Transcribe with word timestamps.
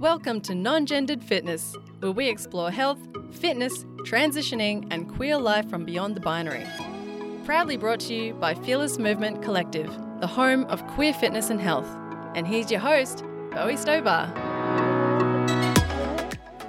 Welcome 0.00 0.40
to 0.42 0.54
Non 0.54 0.86
Gendered 0.86 1.22
Fitness, 1.22 1.76
where 1.98 2.10
we 2.10 2.26
explore 2.26 2.70
health, 2.70 2.98
fitness, 3.32 3.84
transitioning, 4.06 4.88
and 4.90 5.06
queer 5.06 5.36
life 5.36 5.68
from 5.68 5.84
beyond 5.84 6.16
the 6.16 6.20
binary. 6.20 6.64
Proudly 7.44 7.76
brought 7.76 8.00
to 8.00 8.14
you 8.14 8.32
by 8.32 8.54
Fearless 8.54 8.98
Movement 8.98 9.42
Collective, 9.42 9.94
the 10.20 10.26
home 10.26 10.64
of 10.64 10.86
queer 10.86 11.12
fitness 11.12 11.50
and 11.50 11.60
health. 11.60 11.86
And 12.34 12.46
here's 12.46 12.70
your 12.70 12.80
host, 12.80 13.24
Bowie 13.50 13.76
Stover. 13.76 14.32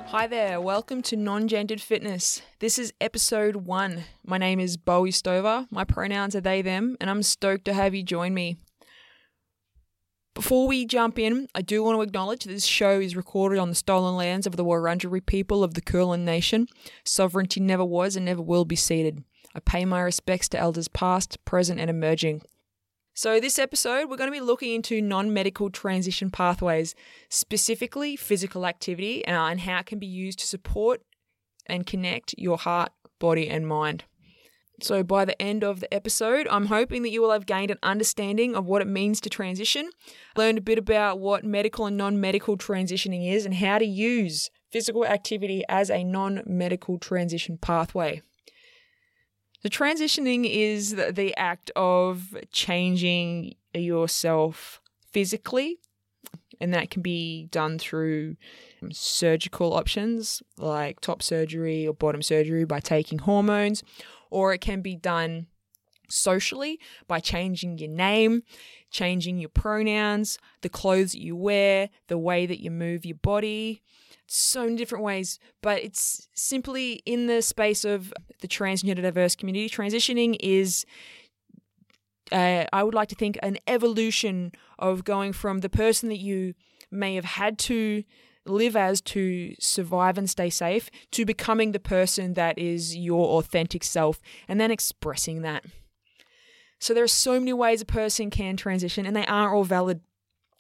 Hi 0.08 0.28
there, 0.28 0.60
welcome 0.60 1.02
to 1.04 1.16
Non 1.16 1.48
Gendered 1.48 1.80
Fitness. 1.80 2.42
This 2.60 2.78
is 2.78 2.92
episode 3.00 3.56
one. 3.56 4.04
My 4.26 4.40
name 4.40 4.60
is 4.60 4.76
Bowie 4.76 5.12
Stover, 5.12 5.68
my 5.72 5.86
pronouns 5.86 6.36
are 6.36 6.42
they, 6.42 6.62
them, 6.62 6.98
and 7.00 7.10
I'm 7.10 7.24
stoked 7.24 7.64
to 7.64 7.74
have 7.74 7.96
you 7.96 8.04
join 8.04 8.34
me. 8.34 8.58
Before 10.34 10.66
we 10.66 10.86
jump 10.86 11.20
in, 11.20 11.50
I 11.54 11.62
do 11.62 11.84
want 11.84 11.98
to 11.98 12.02
acknowledge 12.02 12.46
that 12.46 12.52
this 12.52 12.66
show 12.66 13.02
is 13.02 13.18
recorded 13.18 13.60
on 13.60 13.68
the 13.68 13.76
stolen 13.76 14.16
lands 14.16 14.48
of 14.48 14.56
the 14.56 14.64
Wurundjeri 14.64 15.26
people 15.26 15.62
of 15.62 15.74
the 15.74 15.82
Kulin 15.82 16.24
Nation. 16.24 16.68
Sovereignty 17.04 17.60
never 17.60 17.84
was 17.84 18.16
and 18.16 18.26
never 18.26 18.42
will 18.42 18.64
be 18.64 18.78
ceded. 18.78 19.26
I 19.54 19.60
pay 19.60 19.84
my 19.84 20.00
respects 20.00 20.48
to 20.50 20.58
elders 20.58 20.88
past, 20.88 21.44
present, 21.44 21.82
and 21.82 21.90
emerging. 21.90 22.44
So, 23.14 23.42
this 23.42 23.60
episode, 23.60 24.10
we're 24.10 24.16
going 24.16 24.30
to 24.30 24.40
be 24.40 24.40
looking 24.40 24.74
into 24.74 25.02
non 25.02 25.34
medical 25.34 25.70
transition 25.70 26.32
pathways, 26.32 26.96
specifically 27.28 28.16
physical 28.16 28.66
activity, 28.66 29.26
and 29.26 29.60
how 29.60 29.80
it 29.80 29.86
can 29.86 30.00
be 30.00 30.08
used 30.08 30.40
to 30.40 30.48
support 30.48 31.02
and 31.66 31.86
connect 31.86 32.34
your 32.38 32.58
heart, 32.58 32.94
body, 33.20 33.50
and 33.50 33.68
mind. 33.68 34.06
So, 34.82 35.04
by 35.04 35.26
the 35.26 35.40
end 35.40 35.64
of 35.64 35.80
the 35.80 35.94
episode, 35.94 36.48
I'm 36.50 36.66
hoping 36.66 37.04
that 37.04 37.12
you 37.12 37.22
will 37.22 37.32
have 37.32 37.46
gained 37.46 37.70
an 37.70 37.78
understanding 37.84 38.56
of 38.56 38.66
what 38.66 38.82
it 38.82 38.88
means 38.88 39.22
to 39.22 39.30
transition, 39.30 39.92
learned 40.36 40.58
a 40.58 40.62
bit 40.62 40.80
about 40.80 41.20
what 41.20 41.44
medical 41.44 41.86
and 41.86 41.98
non 41.98 42.20
medical 42.20 42.58
transitioning 42.58 43.32
is, 43.32 43.46
and 43.46 43.56
how 43.56 43.78
to 43.78 43.86
use 43.86 44.50
physical 44.72 45.06
activity 45.06 45.64
as 45.70 45.92
a 45.92 46.04
non 46.04 46.42
medical 46.48 46.98
transition 46.98 47.58
pathway. 47.58 48.22
The 49.62 49.70
transitioning 49.70 50.50
is 50.50 50.96
the 50.96 51.34
act 51.38 51.70
of 51.76 52.36
changing 52.52 53.54
yourself 53.76 54.82
physically, 55.12 55.78
and 56.60 56.74
that 56.74 56.90
can 56.90 57.04
be 57.04 57.48
done 57.52 57.78
through 57.78 58.38
um, 58.82 58.92
surgical 58.92 59.74
options 59.74 60.42
like 60.58 61.00
top 61.00 61.22
surgery 61.22 61.86
or 61.86 61.94
bottom 61.94 62.24
surgery 62.24 62.66
by 62.66 62.80
taking 62.80 63.20
hormones, 63.20 63.84
or 64.32 64.54
it 64.54 64.62
can 64.62 64.82
be 64.82 64.96
done 64.96 65.46
socially 66.10 66.80
by 67.08 67.20
changing 67.20 67.78
your 67.78 67.90
name, 67.90 68.44
changing 68.90 69.38
your 69.38 69.50
pronouns, 69.50 70.38
the 70.62 70.70
clothes 70.70 71.14
that 71.14 71.22
you 71.22 71.36
wear, 71.36 71.90
the 72.08 72.18
way 72.18 72.46
that 72.46 72.62
you 72.62 72.72
move 72.72 73.06
your 73.06 73.18
body. 73.18 73.82
So 74.28 74.64
many 74.64 74.78
different 74.78 75.04
ways, 75.04 75.40
but 75.62 75.84
it's 75.84 76.30
simply 76.34 77.02
in 77.06 77.28
the 77.28 77.42
space 77.42 77.84
of 77.84 78.14
the 78.40 78.48
transgender 78.48 79.02
diverse 79.02 79.36
community. 79.36 79.70
Transitioning 79.70 80.38
is, 80.40 80.86
uh, 82.32 82.64
I 82.72 82.84
would 82.84 82.94
like 82.94 83.10
to 83.10 83.16
think, 83.16 83.38
an 83.44 83.58
evolution 83.68 84.54
of 84.80 85.04
going 85.04 85.34
from 85.34 85.60
the 85.60 85.70
person 85.70 86.08
that 86.10 86.20
you 86.20 86.54
may 86.90 87.16
have 87.16 87.26
had 87.26 87.58
to 87.60 88.04
live 88.46 88.76
as 88.76 89.02
to 89.02 89.56
survive 89.60 90.18
and 90.18 90.30
stay 90.30 90.50
safe 90.50 90.90
to 91.12 91.26
becoming 91.26 91.72
the 91.72 91.80
person 91.80 92.34
that 92.34 92.58
is 92.58 92.96
your 92.96 93.40
authentic 93.40 93.84
self 93.84 94.20
and 94.48 94.60
then 94.60 94.72
expressing 94.72 95.42
that. 95.42 95.64
So 96.80 96.94
there 96.94 97.04
are 97.04 97.08
so 97.08 97.40
many 97.40 97.54
ways 97.54 97.82
a 97.82 97.86
person 97.86 98.32
can 98.32 98.58
transition 98.58 99.06
and 99.06 99.16
they 99.16 99.26
are 99.28 99.54
all 99.54 99.64
valid 99.64 100.02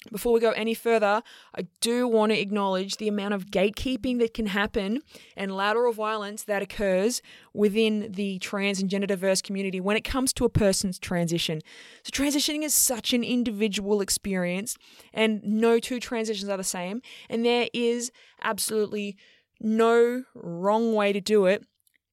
before 0.09 0.33
we 0.33 0.39
go 0.39 0.51
any 0.51 0.73
further, 0.73 1.21
I 1.55 1.67
do 1.79 2.07
want 2.07 2.31
to 2.31 2.39
acknowledge 2.39 2.97
the 2.97 3.07
amount 3.07 3.35
of 3.35 3.47
gatekeeping 3.47 4.17
that 4.19 4.33
can 4.33 4.47
happen 4.47 5.01
and 5.37 5.55
lateral 5.55 5.93
violence 5.93 6.43
that 6.43 6.63
occurs 6.63 7.21
within 7.53 8.11
the 8.11 8.39
trans 8.39 8.81
and 8.81 8.89
gender 8.89 9.05
diverse 9.05 9.41
community 9.41 9.79
when 9.79 9.95
it 9.95 10.03
comes 10.03 10.33
to 10.33 10.45
a 10.45 10.49
person's 10.49 10.97
transition. 10.97 11.61
So, 12.03 12.09
transitioning 12.09 12.63
is 12.63 12.73
such 12.73 13.13
an 13.13 13.23
individual 13.23 14.01
experience, 14.01 14.75
and 15.13 15.41
no 15.43 15.79
two 15.79 15.99
transitions 15.99 16.49
are 16.49 16.57
the 16.57 16.63
same, 16.63 17.01
and 17.29 17.45
there 17.45 17.67
is 17.71 18.11
absolutely 18.43 19.17
no 19.59 20.23
wrong 20.33 20.95
way 20.95 21.13
to 21.13 21.21
do 21.21 21.45
it. 21.45 21.63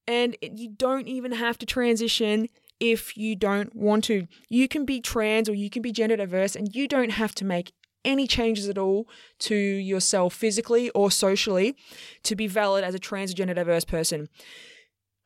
And 0.07 0.37
you 0.43 0.71
don't 0.71 1.09
even 1.09 1.33
have 1.33 1.59
to 1.59 1.67
transition 1.67 2.49
if 2.81 3.17
you 3.17 3.37
don't 3.37 3.75
want 3.75 4.05
to. 4.05 4.27
You 4.49 4.69
can 4.69 4.85
be 4.85 5.01
trans 5.01 5.49
or 5.49 5.55
you 5.55 5.71
can 5.71 5.83
be 5.83 5.93
gender 5.93 6.17
diverse 6.17 6.55
and 6.55 6.75
you 6.75 6.89
don't 6.89 7.11
have 7.11 7.35
to 7.37 7.45
make 7.45 7.73
any 8.05 8.27
changes 8.27 8.69
at 8.69 8.79
all 8.79 9.09
to 9.41 9.55
yourself 9.55 10.35
physically 10.35 10.91
or 10.91 11.11
socially 11.11 11.77
to 12.23 12.37
be 12.37 12.47
valid 12.47 12.85
as 12.85 12.95
a 12.95 12.99
transgender 12.99 13.55
diverse 13.55 13.85
person. 13.85 14.29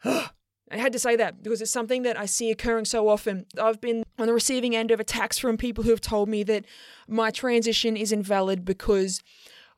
I 0.04 0.78
had 0.78 0.92
to 0.94 0.98
say 0.98 1.16
that 1.16 1.42
because 1.42 1.60
it's 1.60 1.70
something 1.70 2.02
that 2.02 2.18
I 2.18 2.24
see 2.24 2.50
occurring 2.50 2.86
so 2.86 3.08
often. 3.08 3.44
I've 3.60 3.80
been 3.80 4.04
on 4.18 4.26
the 4.26 4.32
receiving 4.32 4.74
end 4.74 4.90
of 4.90 5.00
attacks 5.00 5.38
from 5.38 5.58
people 5.58 5.84
who 5.84 5.90
have 5.90 6.00
told 6.00 6.30
me 6.30 6.42
that 6.44 6.64
my 7.06 7.30
transition 7.30 7.94
is 7.94 8.10
invalid 8.10 8.64
because 8.64 9.22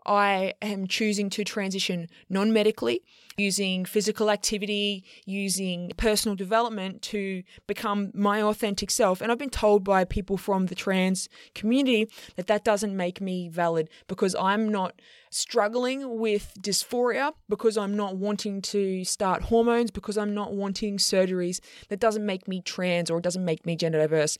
I 0.07 0.55
am 0.61 0.87
choosing 0.87 1.31
to 1.31 1.45
transition 1.45 2.09
non 2.29 2.53
medically, 2.53 3.03
using 3.37 3.85
physical 3.85 4.31
activity, 4.31 5.05
using 5.25 5.93
personal 5.97 6.37
development 6.37 7.03
to 7.03 7.43
become 7.67 8.11
my 8.15 8.43
authentic 8.43 8.91
self. 8.91 9.21
And 9.21 9.33
I've 9.33 9.39
been 9.39 9.51
told 9.51 9.85
by 9.85 10.05
people 10.05 10.37
from 10.37 10.67
the 10.67 10.75
trans 10.75 11.29
community 11.55 12.09
that 12.37 12.47
that 12.47 12.65
doesn't 12.65 12.97
make 12.97 13.21
me 13.21 13.49
valid 13.49 13.89
because 14.09 14.35
I'm 14.35 14.69
not 14.69 15.01
struggling 15.31 16.19
with 16.19 16.55
dysphoria, 16.61 17.33
because 17.49 17.77
I'm 17.77 17.97
not 17.97 18.17
wanting 18.17 18.63
to 18.63 19.05
start 19.05 19.43
hormones, 19.43 19.91
because 19.91 20.17
I'm 20.17 20.35
not 20.35 20.55
wanting 20.55 20.99
surgeries. 20.99 21.61
That 21.89 21.99
doesn't 21.99 22.25
make 22.25 22.47
me 22.47 22.61
trans 22.61 23.11
or 23.11 23.19
it 23.19 23.25
doesn't 23.25 23.45
make 23.45 23.67
me 23.67 23.75
gender 23.75 23.99
diverse. 23.99 24.39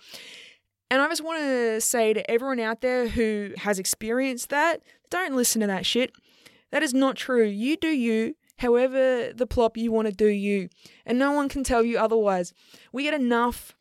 And 0.91 1.03
I 1.03 1.09
just 1.09 1.25
want 1.25 1.41
to 1.41 1.81
say 1.81 2.13
to 2.13 2.31
everyone 2.31 2.61
out 2.61 2.81
there 2.81 3.09
who 3.09 3.53
has 3.57 3.79
experienced 3.79 4.51
that, 4.51 4.81
don't 5.15 5.37
listen 5.37 5.61
to 5.61 5.67
that 5.67 5.87
shit. 5.87 6.13
That 6.71 6.83
is 6.83 6.93
not 6.93 7.17
true. 7.17 7.45
You 7.45 7.77
do 7.77 7.89
you, 7.89 8.35
however 8.59 9.33
the 9.33 9.47
plop 9.47 9.77
you 9.77 9.93
want 9.93 10.09
to 10.09 10.15
do 10.15 10.27
you. 10.29 10.69
And 11.07 11.19
no 11.19 11.33
one 11.33 11.49
can 11.49 11.65
tell 11.65 11.85
you 11.85 11.99
otherwise. 11.99 12.53
We 12.93 13.05
get 13.05 13.15
enough 13.15 13.75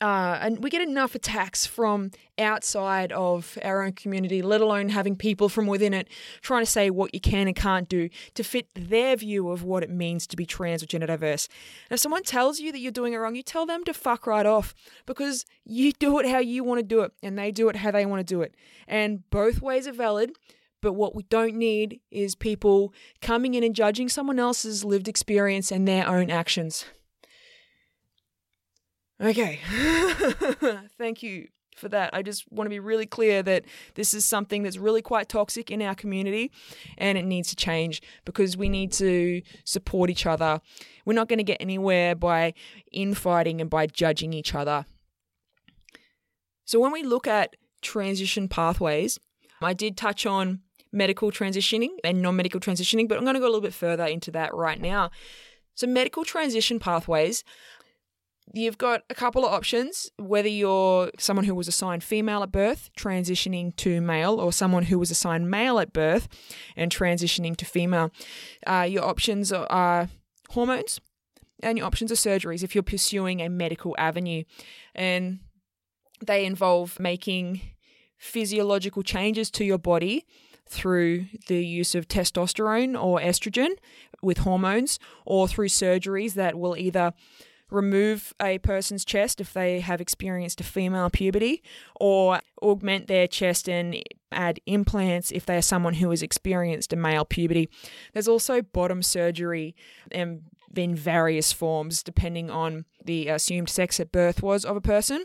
uh, 0.00 0.38
and 0.42 0.62
we 0.62 0.68
get 0.68 0.82
enough 0.82 1.14
attacks 1.14 1.64
from 1.64 2.10
outside 2.38 3.12
of 3.12 3.56
our 3.62 3.82
own 3.82 3.92
community, 3.92 4.42
let 4.42 4.60
alone 4.60 4.90
having 4.90 5.16
people 5.16 5.48
from 5.48 5.66
within 5.66 5.94
it 5.94 6.08
trying 6.42 6.62
to 6.62 6.70
say 6.70 6.90
what 6.90 7.14
you 7.14 7.20
can 7.20 7.46
and 7.46 7.56
can't 7.56 7.88
do 7.88 8.10
to 8.34 8.44
fit 8.44 8.68
their 8.74 9.16
view 9.16 9.48
of 9.48 9.62
what 9.62 9.82
it 9.82 9.88
means 9.88 10.26
to 10.26 10.36
be 10.36 10.44
trans 10.44 10.82
or 10.82 10.86
gender 10.86 11.06
diverse. 11.06 11.48
And 11.88 11.96
if 11.96 12.00
someone 12.00 12.24
tells 12.24 12.60
you 12.60 12.72
that 12.72 12.78
you're 12.78 12.92
doing 12.92 13.14
it 13.14 13.16
wrong, 13.16 13.34
you 13.34 13.42
tell 13.42 13.64
them 13.64 13.84
to 13.84 13.94
fuck 13.94 14.26
right 14.26 14.44
off 14.44 14.74
because 15.06 15.46
you 15.64 15.92
do 15.92 16.18
it 16.18 16.28
how 16.28 16.38
you 16.40 16.62
want 16.62 16.78
to 16.78 16.86
do 16.86 17.00
it 17.00 17.12
and 17.22 17.38
they 17.38 17.50
do 17.50 17.70
it 17.70 17.76
how 17.76 17.90
they 17.90 18.04
want 18.04 18.20
to 18.20 18.34
do 18.34 18.42
it. 18.42 18.54
And 18.86 19.28
both 19.30 19.62
ways 19.62 19.88
are 19.88 19.92
valid. 19.92 20.32
But 20.82 20.92
what 20.92 21.16
we 21.16 21.22
don't 21.24 21.56
need 21.56 22.00
is 22.10 22.34
people 22.34 22.92
coming 23.22 23.54
in 23.54 23.64
and 23.64 23.74
judging 23.74 24.10
someone 24.10 24.38
else's 24.38 24.84
lived 24.84 25.08
experience 25.08 25.72
and 25.72 25.88
their 25.88 26.06
own 26.06 26.30
actions. 26.30 26.84
Okay. 29.20 29.60
Thank 30.98 31.22
you 31.22 31.48
for 31.76 31.88
that. 31.90 32.10
I 32.12 32.22
just 32.22 32.50
want 32.50 32.66
to 32.66 32.70
be 32.70 32.80
really 32.80 33.06
clear 33.06 33.42
that 33.42 33.64
this 33.94 34.14
is 34.14 34.24
something 34.24 34.62
that's 34.62 34.78
really 34.78 35.02
quite 35.02 35.28
toxic 35.28 35.70
in 35.70 35.82
our 35.82 35.94
community 35.94 36.50
and 36.98 37.16
it 37.16 37.24
needs 37.24 37.50
to 37.50 37.56
change 37.56 38.02
because 38.24 38.56
we 38.56 38.68
need 38.68 38.92
to 38.92 39.42
support 39.64 40.10
each 40.10 40.26
other. 40.26 40.60
We're 41.04 41.14
not 41.14 41.28
going 41.28 41.38
to 41.38 41.44
get 41.44 41.58
anywhere 41.60 42.14
by 42.14 42.54
infighting 42.92 43.60
and 43.60 43.70
by 43.70 43.86
judging 43.86 44.32
each 44.32 44.54
other. 44.54 44.86
So, 46.64 46.80
when 46.80 46.92
we 46.92 47.04
look 47.04 47.28
at 47.28 47.54
transition 47.80 48.48
pathways, 48.48 49.20
I 49.62 49.72
did 49.72 49.96
touch 49.96 50.26
on 50.26 50.60
medical 50.92 51.30
transitioning 51.30 51.90
and 52.02 52.22
non 52.22 52.36
medical 52.36 52.58
transitioning, 52.58 53.08
but 53.08 53.16
I'm 53.18 53.24
going 53.24 53.34
to 53.34 53.40
go 53.40 53.46
a 53.46 53.48
little 53.48 53.60
bit 53.60 53.74
further 53.74 54.04
into 54.04 54.30
that 54.32 54.52
right 54.52 54.80
now. 54.80 55.10
So, 55.76 55.86
medical 55.86 56.24
transition 56.24 56.80
pathways 56.80 57.44
You've 58.52 58.78
got 58.78 59.02
a 59.10 59.14
couple 59.14 59.44
of 59.44 59.52
options 59.52 60.10
whether 60.18 60.48
you're 60.48 61.10
someone 61.18 61.44
who 61.44 61.54
was 61.54 61.68
assigned 61.68 62.04
female 62.04 62.42
at 62.42 62.52
birth, 62.52 62.90
transitioning 62.96 63.74
to 63.76 64.00
male, 64.00 64.40
or 64.40 64.52
someone 64.52 64.84
who 64.84 64.98
was 64.98 65.10
assigned 65.10 65.50
male 65.50 65.78
at 65.78 65.92
birth 65.92 66.28
and 66.76 66.90
transitioning 66.90 67.56
to 67.56 67.64
female. 67.64 68.10
Uh, 68.66 68.86
your 68.88 69.04
options 69.04 69.52
are 69.52 70.08
hormones 70.50 71.00
and 71.62 71.76
your 71.78 71.86
options 71.86 72.12
are 72.12 72.16
surgeries 72.16 72.62
if 72.62 72.74
you're 72.74 72.82
pursuing 72.82 73.42
a 73.42 73.48
medical 73.48 73.94
avenue. 73.98 74.44
And 74.94 75.40
they 76.24 76.44
involve 76.44 76.98
making 77.00 77.60
physiological 78.16 79.02
changes 79.02 79.50
to 79.50 79.64
your 79.64 79.78
body 79.78 80.24
through 80.68 81.26
the 81.46 81.64
use 81.64 81.94
of 81.94 82.08
testosterone 82.08 83.00
or 83.00 83.20
estrogen 83.20 83.70
with 84.22 84.38
hormones 84.38 84.98
or 85.24 85.46
through 85.46 85.68
surgeries 85.68 86.34
that 86.34 86.58
will 86.58 86.76
either 86.76 87.12
remove 87.70 88.32
a 88.40 88.58
person's 88.58 89.04
chest 89.04 89.40
if 89.40 89.52
they 89.52 89.80
have 89.80 90.00
experienced 90.00 90.60
a 90.60 90.64
female 90.64 91.10
puberty, 91.10 91.62
or 92.00 92.40
augment 92.62 93.06
their 93.06 93.26
chest 93.26 93.68
and 93.68 94.02
add 94.32 94.60
implants 94.66 95.30
if 95.32 95.46
they 95.46 95.56
are 95.56 95.62
someone 95.62 95.94
who 95.94 96.10
has 96.10 96.22
experienced 96.22 96.92
a 96.92 96.96
male 96.96 97.24
puberty. 97.24 97.68
There's 98.12 98.28
also 98.28 98.62
bottom 98.62 99.02
surgery 99.02 99.74
and 100.10 100.42
in 100.74 100.94
various 100.94 101.52
forms 101.52 102.02
depending 102.02 102.50
on 102.50 102.84
the 103.02 103.28
assumed 103.28 103.70
sex 103.70 103.98
at 103.98 104.12
birth 104.12 104.42
was 104.42 104.64
of 104.64 104.76
a 104.76 104.80
person 104.80 105.24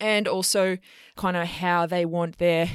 and 0.00 0.26
also 0.26 0.78
kind 1.16 1.36
of 1.36 1.46
how 1.46 1.86
they 1.86 2.04
want 2.04 2.38
their 2.38 2.68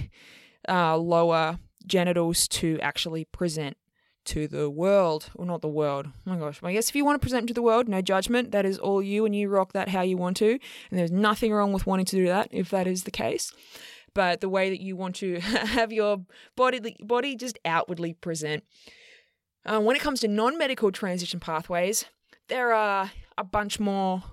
uh, 0.67 0.97
lower 0.97 1.59
genitals 1.85 2.47
to 2.47 2.79
actually 2.81 3.25
present 3.25 3.77
to 4.25 4.47
the 4.47 4.69
world, 4.69 5.29
or 5.35 5.45
not 5.45 5.61
the 5.61 5.67
world. 5.67 6.07
Oh 6.07 6.31
my 6.31 6.37
gosh. 6.37 6.59
I 6.63 6.73
guess 6.73 6.89
if 6.89 6.95
you 6.95 7.05
want 7.05 7.21
to 7.21 7.25
present 7.25 7.47
to 7.47 7.53
the 7.53 7.61
world, 7.61 7.87
no 7.87 8.01
judgment. 8.01 8.51
That 8.51 8.65
is 8.65 8.77
all 8.77 9.01
you, 9.01 9.25
and 9.25 9.35
you 9.35 9.49
rock 9.49 9.73
that 9.73 9.89
how 9.89 10.01
you 10.01 10.17
want 10.17 10.37
to. 10.37 10.51
And 10.51 10.99
there's 10.99 11.11
nothing 11.11 11.53
wrong 11.53 11.73
with 11.73 11.85
wanting 11.85 12.05
to 12.07 12.15
do 12.15 12.25
that 12.27 12.47
if 12.51 12.69
that 12.69 12.87
is 12.87 13.03
the 13.03 13.11
case. 13.11 13.53
But 14.13 14.41
the 14.41 14.49
way 14.49 14.69
that 14.69 14.81
you 14.81 14.95
want 14.95 15.15
to 15.17 15.39
have 15.39 15.91
your 15.91 16.21
body 16.55 16.95
body 17.01 17.35
just 17.35 17.59
outwardly 17.65 18.13
present. 18.13 18.63
Uh, 19.65 19.79
when 19.79 19.95
it 19.95 20.01
comes 20.01 20.19
to 20.19 20.27
non-medical 20.27 20.91
transition 20.91 21.39
pathways, 21.39 22.05
there 22.49 22.73
are 22.73 23.11
a 23.37 23.43
bunch 23.43 23.79
more 23.79 24.23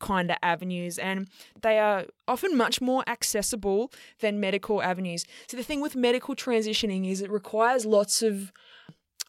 kind 0.00 0.30
of 0.30 0.36
avenues 0.42 0.98
and 0.98 1.28
they 1.60 1.78
are 1.78 2.06
often 2.26 2.56
much 2.56 2.80
more 2.80 3.04
accessible 3.06 3.92
than 4.20 4.40
medical 4.40 4.82
avenues. 4.82 5.24
So 5.46 5.56
the 5.56 5.62
thing 5.62 5.80
with 5.80 5.94
medical 5.94 6.34
transitioning 6.34 7.08
is 7.08 7.20
it 7.20 7.30
requires 7.30 7.86
lots 7.86 8.22
of 8.22 8.50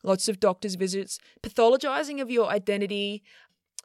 lots 0.04 0.28
of 0.28 0.40
doctor's 0.40 0.76
visits, 0.76 1.20
pathologizing 1.42 2.22
of 2.22 2.30
your 2.30 2.50
identity, 2.50 3.24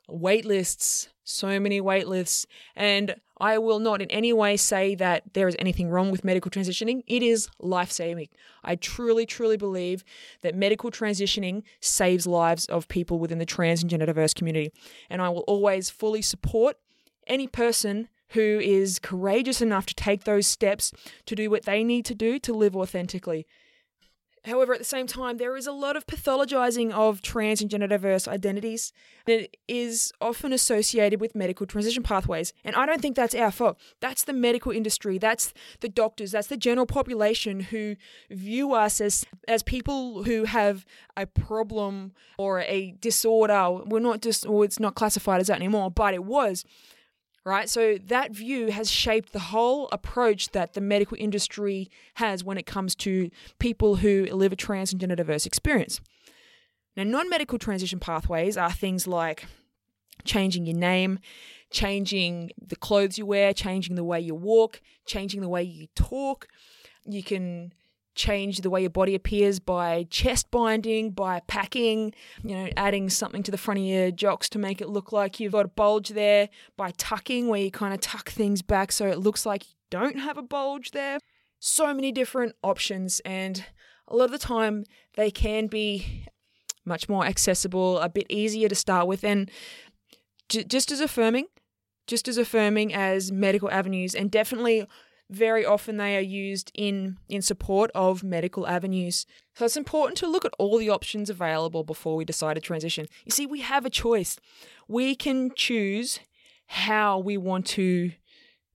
wait 0.09 0.45
lists, 0.45 1.09
so 1.25 1.59
many 1.59 1.81
wait 1.81 2.07
lists. 2.07 2.47
And 2.75 3.17
I 3.39 3.59
will 3.59 3.81
not 3.81 4.01
in 4.01 4.11
any 4.11 4.33
way 4.33 4.57
say 4.57 4.95
that 4.95 5.25
there 5.35 5.49
is 5.49 5.57
anything 5.59 5.91
wrong 5.91 6.11
with 6.11 6.25
medical 6.25 6.51
transitioning. 6.51 7.03
It 7.07 7.23
is 7.23 7.49
life 7.59 7.91
saving. 7.91 8.29
I 8.65 8.77
truly, 8.77 9.27
truly 9.27 9.57
believe 9.57 10.05
that 10.41 10.55
medical 10.55 10.91
transitioning 10.91 11.63
saves 11.81 12.27
lives 12.27 12.65
of 12.67 12.89
people 12.89 13.19
within 13.19 13.39
the 13.39 13.47
trans 13.47 13.83
and 13.83 13.91
gender 13.91 14.07
diverse 14.07 14.33
community. 14.33 14.73
And 15.11 15.21
I 15.21 15.29
will 15.29 15.41
always 15.41 15.91
fully 15.91 16.23
support 16.23 16.79
any 17.27 17.47
person 17.47 18.09
who 18.31 18.61
is 18.63 18.99
courageous 18.99 19.61
enough 19.61 19.87
to 19.87 19.95
take 19.95 20.25
those 20.25 20.47
steps 20.47 20.93
to 21.27 21.35
do 21.35 21.51
what 21.51 21.65
they 21.65 21.85
need 21.85 22.05
to 22.07 22.15
do 22.15 22.39
to 22.41 22.53
live 22.53 22.75
authentically. 22.75 23.47
However, 24.47 24.73
at 24.73 24.79
the 24.79 24.85
same 24.85 25.07
time, 25.07 25.39
there 25.39 25.57
is 25.57 25.67
a 25.67 25.73
lot 25.73 25.97
of 25.97 26.07
pathologizing 26.07 26.93
of 26.93 27.21
trans 27.21 27.61
and 27.61 27.69
gender 27.69 27.89
diverse 27.89 28.29
identities. 28.29 28.93
It 29.27 29.57
is 29.67 30.13
often 30.21 30.53
associated 30.53 31.21
with 31.21 31.35
medical 31.35 31.67
transition 31.67 32.05
pathways. 32.05 32.53
And 32.65 32.77
I 32.77 32.87
don't 32.87 33.03
think 33.03 33.17
that's 33.17 33.35
our 33.35 33.51
fault. 33.51 33.79
That's 34.01 34.23
the 34.23 34.33
medical 34.33 34.71
industry, 34.71 35.19
that's 35.19 35.53
the 35.81 35.89
doctors, 35.89 36.31
that's 36.31 36.47
the 36.47 36.57
general 36.57 36.87
population 36.87 37.61
who 37.61 37.97
view 38.31 38.73
us 38.73 39.01
as, 39.01 39.25
as 39.49 39.63
people 39.63 40.23
who 40.23 40.45
have 40.45 40.87
a 41.17 41.27
problem 41.27 42.13
or 42.39 42.61
a 42.61 42.93
disorder. 43.01 43.81
We're 43.85 44.01
not 44.01 44.23
just, 44.23 44.47
or 44.47 44.65
it's 44.65 44.79
not 44.79 44.95
classified 44.95 45.41
as 45.41 45.49
that 45.49 45.57
anymore, 45.57 45.91
but 45.91 46.15
it 46.15 46.25
was 46.25 46.65
right? 47.47 47.71
So 47.71 47.97
that 48.07 48.33
view 48.33 48.73
has 48.73 48.91
shaped 48.91 49.33
the 49.33 49.39
whole 49.39 49.89
approach 49.93 50.51
that 50.51 50.75
the 50.75 50.81
medical 50.81 51.17
industry 51.19 51.89
has 52.15 52.43
when 52.43 52.59
it 52.59 52.67
comes 52.67 52.97
to 52.97 53.31
people 53.61 53.97
who 53.97 54.27
live 54.33 54.53
a 54.53 54.57
trans 54.57 54.91
and 54.91 55.01
gender 55.01 55.15
diverse 55.15 55.47
experience. 55.47 56.01
Now, 56.97 57.05
non 57.05 57.31
medical 57.31 57.59
transition 57.59 58.01
pathways 58.01 58.57
are 58.57 58.73
things 58.73 59.07
like 59.07 59.47
changing 60.25 60.67
your 60.67 60.77
name, 60.77 61.21
changing 61.71 62.51
the 62.61 62.75
clothes 62.75 63.17
you 63.17 63.25
wear, 63.25 63.53
changing 63.53 63.95
the 63.95 64.05
way 64.05 64.21
you 64.21 64.35
walk, 64.35 64.83
changing 65.07 65.41
the 65.41 65.49
way 65.49 65.63
you 65.63 65.87
talk. 65.95 66.49
You 67.05 67.23
can 67.23 67.73
change 68.17 68.63
the 68.63 68.71
way 68.71 68.81
your 68.81 68.91
body 68.91 69.15
appears 69.15 69.61
by 69.61 70.07
chest 70.11 70.51
binding, 70.51 71.11
by 71.11 71.41
packing, 71.47 72.13
you 72.43 72.57
know, 72.57 72.69
adding 72.77 73.09
something 73.09 73.43
to 73.45 73.51
the 73.51 73.59
front 73.59 73.79
of 73.79 73.87
your 73.87 74.11
jocks 74.11 74.49
to 74.49 74.59
make 74.59 74.81
it 74.81 74.89
look 74.89 75.13
like 75.13 75.39
you've 75.39 75.53
got 75.53 75.67
a 75.67 75.69
bulge 75.69 76.09
there, 76.09 76.49
by 76.77 76.91
tucking, 76.97 77.47
where 77.47 77.61
you 77.61 77.71
kind 77.71 77.95
of 77.95 78.01
tuck 78.01 78.31
things 78.31 78.63
back 78.63 78.91
so 78.91 79.07
it 79.07 79.19
looks 79.19 79.47
like 79.47 79.69
you 79.69 79.75
don't 79.91 80.19
have 80.19 80.37
a 80.37 80.43
bulge 80.43 80.91
there. 80.91 81.19
So 81.61 81.95
many 81.95 82.11
different 82.11 82.55
options, 82.63 83.21
and 83.21 83.65
a 84.09 84.17
lot 84.17 84.25
of 84.25 84.33
the 84.33 84.39
time 84.39 84.85
they 85.15 85.31
can 85.31 85.69
be 85.69 86.27
much 86.85 87.09
more 87.09 87.25
accessible, 87.25 87.99
a 87.99 88.09
bit 88.09 88.27
easier 88.29 88.69
to 88.69 88.75
start 88.75 89.07
with, 89.07 89.23
and 89.25 89.51
j- 90.49 90.65
just 90.65 90.91
as 90.91 91.01
affirming. 91.01 91.47
Just 92.07 92.29
as 92.29 92.39
affirming 92.39 92.95
as 92.95 93.33
medical 93.33 93.69
avenues, 93.69 94.15
and 94.15 94.31
definitely 94.31 94.87
very 95.29 95.65
often 95.65 95.97
they 95.97 96.17
are 96.17 96.21
used 96.21 96.71
in 96.75 97.19
in 97.29 97.43
support 97.43 97.91
of 97.95 98.23
medical 98.23 98.67
avenues. 98.67 99.27
So 99.55 99.65
it's 99.65 99.77
important 99.77 100.19
to 100.19 100.29
look 100.29 100.45
at 100.45 100.55
all 100.59 100.79
the 100.79 100.91
options 100.91 101.31
available 101.31 101.85
before 101.85 102.17
we 102.17 102.25
decide 102.25 102.55
to 102.55 102.61
transition. 102.61 103.07
You 103.25 103.33
see, 103.33 103.47
we 103.47 103.61
have 103.61 103.85
a 103.85 103.91
choice. 103.91 104.39
We 104.89 105.15
can 105.15 105.51
choose 105.55 106.21
how 106.69 107.19
we 107.19 107.37
want 107.37 107.67
to 107.67 108.13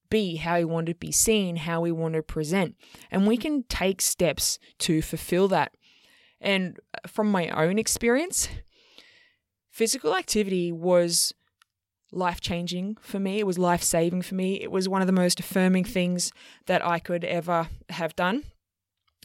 be, 0.10 0.38
how 0.38 0.58
we 0.58 0.66
want 0.66 0.88
to 0.88 0.96
be 0.96 1.12
seen, 1.12 1.56
how 1.56 1.82
we 1.82 1.92
want 1.92 2.16
to 2.16 2.24
present, 2.24 2.76
and 3.10 3.26
we 3.26 3.38
can 3.38 3.64
take 3.64 4.02
steps 4.02 4.60
to 4.80 5.02
fulfill 5.02 5.48
that. 5.50 5.74
And 6.42 6.80
from 7.08 7.32
my 7.32 7.48
own 7.50 7.80
experience, 7.80 8.50
physical 9.70 10.16
activity 10.16 10.72
was 10.72 11.34
life 12.12 12.42
changing 12.42 12.98
for 13.02 13.20
me. 13.20 13.40
It 13.40 13.48
was 13.48 13.58
life 13.58 13.84
saving 13.84 14.22
for 14.22 14.36
me. 14.36 14.62
It 14.62 14.72
was 14.72 14.90
one 14.90 15.02
of 15.02 15.08
the 15.08 15.14
most 15.14 15.40
affirming 15.40 15.86
things 15.86 16.32
that 16.66 16.86
I 16.86 17.00
could 17.00 17.24
ever 17.24 17.70
have 17.90 18.16
done. 18.16 18.44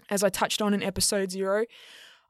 As 0.08 0.22
I 0.22 0.28
touched 0.28 0.62
on 0.62 0.72
in 0.72 0.82
episode 0.82 1.30
zero, 1.30 1.64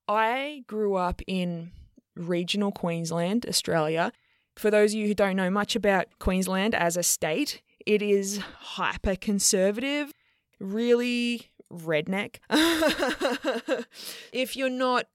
I 0.09 0.65
grew 0.67 0.95
up 0.95 1.21
in 1.27 1.73
regional 2.15 2.73
Queensland, 2.73 3.45
Australia. 3.47 4.13
For 4.57 4.71
those 4.71 4.93
of 4.93 5.01
you 5.01 5.07
who 5.07 5.15
don't 5.15 5.37
know 5.37 5.51
much 5.51 5.77
about 5.77 6.07
Queensland 6.19 6.75
as 6.75 6.97
a 6.97 7.03
state, 7.03 7.61
it 7.85 8.01
is 8.01 8.39
hyper 8.39 9.15
conservative, 9.15 10.13
really 10.59 11.51
redneck. 11.71 12.37
if 14.33 14.57
you're 14.57 14.71
not 14.71 15.07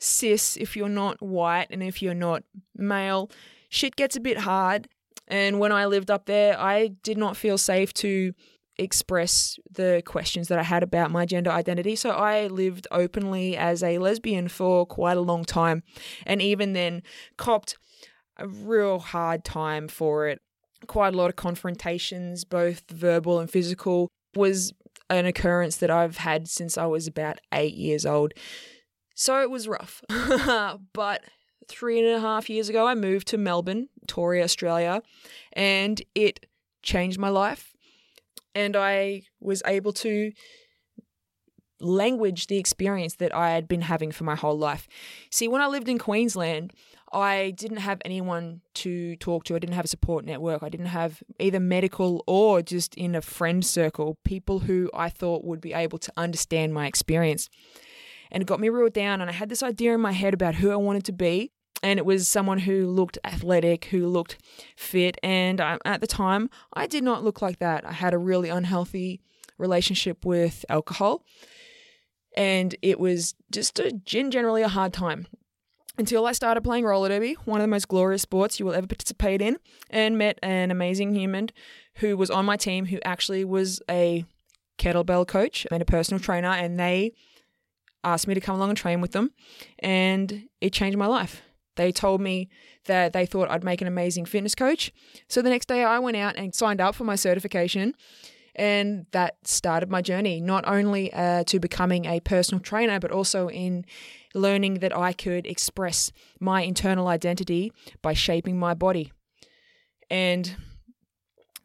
cis, 0.00 0.56
if 0.56 0.76
you're 0.76 0.88
not 0.88 1.22
white, 1.22 1.68
and 1.70 1.82
if 1.82 2.02
you're 2.02 2.14
not 2.14 2.42
male, 2.74 3.30
shit 3.70 3.96
gets 3.96 4.16
a 4.16 4.20
bit 4.20 4.38
hard. 4.38 4.88
And 5.26 5.58
when 5.58 5.72
I 5.72 5.86
lived 5.86 6.10
up 6.10 6.26
there, 6.26 6.58
I 6.58 6.88
did 7.02 7.16
not 7.16 7.36
feel 7.36 7.56
safe 7.56 7.94
to 7.94 8.32
express 8.76 9.58
the 9.70 10.02
questions 10.04 10.48
that 10.48 10.58
I 10.58 10.62
had 10.62 10.82
about 10.82 11.10
my 11.10 11.24
gender 11.24 11.50
identity. 11.50 11.94
So 11.96 12.10
I 12.10 12.48
lived 12.48 12.86
openly 12.90 13.56
as 13.56 13.82
a 13.82 13.98
lesbian 13.98 14.48
for 14.48 14.86
quite 14.86 15.16
a 15.16 15.22
long 15.22 15.44
time. 15.44 15.82
And 16.26 16.42
even 16.42 16.72
then, 16.72 17.02
copped 17.36 17.76
a 18.36 18.48
real 18.48 18.98
hard 18.98 19.44
time 19.44 19.86
for 19.86 20.26
it. 20.28 20.40
Quite 20.86 21.14
a 21.14 21.16
lot 21.16 21.28
of 21.28 21.36
confrontations, 21.36 22.44
both 22.44 22.82
verbal 22.90 23.38
and 23.38 23.50
physical, 23.50 24.08
was 24.34 24.72
an 25.10 25.26
occurrence 25.26 25.76
that 25.76 25.90
I've 25.90 26.16
had 26.16 26.48
since 26.48 26.78
I 26.78 26.86
was 26.86 27.06
about 27.06 27.38
eight 27.52 27.74
years 27.74 28.06
old. 28.06 28.32
So 29.14 29.42
it 29.42 29.50
was 29.50 29.68
rough. 29.68 30.02
but 30.08 31.22
three 31.70 31.98
and 31.98 32.08
a 32.08 32.20
half 32.20 32.50
years 32.50 32.68
ago, 32.68 32.86
I 32.86 32.94
moved 32.94 33.28
to 33.28 33.38
Melbourne, 33.38 33.88
Victoria, 34.00 34.44
Australia, 34.44 35.02
and 35.52 36.02
it 36.14 36.46
changed 36.82 37.18
my 37.18 37.28
life. 37.28 37.74
And 38.54 38.76
I 38.76 39.22
was 39.40 39.62
able 39.64 39.92
to 39.92 40.32
language 41.80 42.48
the 42.48 42.58
experience 42.58 43.14
that 43.16 43.34
I 43.34 43.50
had 43.50 43.66
been 43.66 43.82
having 43.82 44.12
for 44.12 44.24
my 44.24 44.34
whole 44.34 44.58
life. 44.58 44.86
See, 45.30 45.48
when 45.48 45.62
I 45.62 45.66
lived 45.66 45.88
in 45.88 45.98
Queensland, 45.98 46.72
I 47.12 47.54
didn't 47.56 47.78
have 47.78 48.02
anyone 48.04 48.60
to 48.74 49.16
talk 49.16 49.44
to. 49.44 49.56
I 49.56 49.58
didn't 49.58 49.74
have 49.74 49.84
a 49.84 49.88
support 49.88 50.24
network. 50.24 50.62
I 50.62 50.68
didn't 50.68 50.86
have 50.86 51.22
either 51.38 51.58
medical 51.58 52.22
or 52.26 52.62
just 52.62 52.94
in 52.94 53.14
a 53.14 53.22
friend 53.22 53.64
circle, 53.64 54.18
people 54.24 54.60
who 54.60 54.90
I 54.94 55.08
thought 55.08 55.44
would 55.44 55.60
be 55.60 55.72
able 55.72 55.98
to 55.98 56.12
understand 56.16 56.74
my 56.74 56.86
experience. 56.86 57.48
And 58.30 58.42
it 58.42 58.46
got 58.46 58.60
me 58.60 58.68
real 58.68 58.90
down. 58.90 59.20
And 59.20 59.28
I 59.30 59.32
had 59.32 59.48
this 59.48 59.62
idea 59.62 59.94
in 59.94 60.00
my 60.00 60.12
head 60.12 60.34
about 60.34 60.56
who 60.56 60.70
I 60.70 60.76
wanted 60.76 61.04
to 61.04 61.12
be 61.12 61.52
and 61.82 61.98
it 61.98 62.04
was 62.04 62.28
someone 62.28 62.58
who 62.58 62.86
looked 62.86 63.18
athletic, 63.24 63.86
who 63.86 64.06
looked 64.06 64.38
fit. 64.76 65.16
And 65.22 65.60
I, 65.60 65.78
at 65.84 66.00
the 66.00 66.06
time, 66.06 66.50
I 66.72 66.86
did 66.86 67.04
not 67.04 67.24
look 67.24 67.40
like 67.40 67.58
that. 67.58 67.86
I 67.86 67.92
had 67.92 68.14
a 68.14 68.18
really 68.18 68.48
unhealthy 68.48 69.20
relationship 69.58 70.24
with 70.24 70.64
alcohol, 70.68 71.24
and 72.36 72.74
it 72.82 72.98
was 72.98 73.34
just 73.50 73.78
a, 73.78 73.92
generally 73.92 74.62
a 74.62 74.68
hard 74.68 74.92
time. 74.92 75.26
Until 75.98 76.24
I 76.24 76.32
started 76.32 76.62
playing 76.62 76.84
roller 76.84 77.10
derby, 77.10 77.34
one 77.44 77.60
of 77.60 77.64
the 77.64 77.68
most 77.68 77.88
glorious 77.88 78.22
sports 78.22 78.58
you 78.58 78.64
will 78.64 78.72
ever 78.72 78.86
participate 78.86 79.42
in, 79.42 79.58
and 79.90 80.16
met 80.16 80.38
an 80.42 80.70
amazing 80.70 81.14
human 81.14 81.50
who 81.96 82.16
was 82.16 82.30
on 82.30 82.44
my 82.44 82.56
team 82.56 82.86
who 82.86 82.98
actually 83.04 83.44
was 83.44 83.82
a 83.90 84.24
kettlebell 84.78 85.26
coach 85.26 85.66
and 85.70 85.82
a 85.82 85.84
personal 85.84 86.20
trainer, 86.20 86.48
and 86.48 86.78
they 86.78 87.12
asked 88.02 88.26
me 88.26 88.32
to 88.32 88.40
come 88.40 88.56
along 88.56 88.70
and 88.70 88.78
train 88.78 89.02
with 89.02 89.12
them, 89.12 89.30
and 89.80 90.48
it 90.62 90.72
changed 90.72 90.96
my 90.96 91.06
life 91.06 91.42
They 91.76 91.92
told 91.92 92.20
me 92.20 92.48
that 92.86 93.12
they 93.12 93.26
thought 93.26 93.50
I'd 93.50 93.64
make 93.64 93.80
an 93.80 93.86
amazing 93.86 94.26
fitness 94.26 94.54
coach. 94.54 94.92
So 95.28 95.42
the 95.42 95.50
next 95.50 95.68
day 95.68 95.84
I 95.84 95.98
went 95.98 96.16
out 96.16 96.36
and 96.36 96.54
signed 96.54 96.80
up 96.80 96.94
for 96.94 97.04
my 97.04 97.16
certification. 97.16 97.94
And 98.56 99.06
that 99.12 99.36
started 99.44 99.90
my 99.90 100.02
journey, 100.02 100.40
not 100.40 100.66
only 100.66 101.12
uh, 101.12 101.44
to 101.44 101.60
becoming 101.60 102.04
a 102.04 102.20
personal 102.20 102.60
trainer, 102.60 102.98
but 102.98 103.12
also 103.12 103.48
in 103.48 103.84
learning 104.34 104.74
that 104.80 104.96
I 104.96 105.12
could 105.12 105.46
express 105.46 106.10
my 106.40 106.62
internal 106.62 107.06
identity 107.06 107.72
by 108.02 108.12
shaping 108.12 108.58
my 108.58 108.74
body. 108.74 109.12
And 110.10 110.56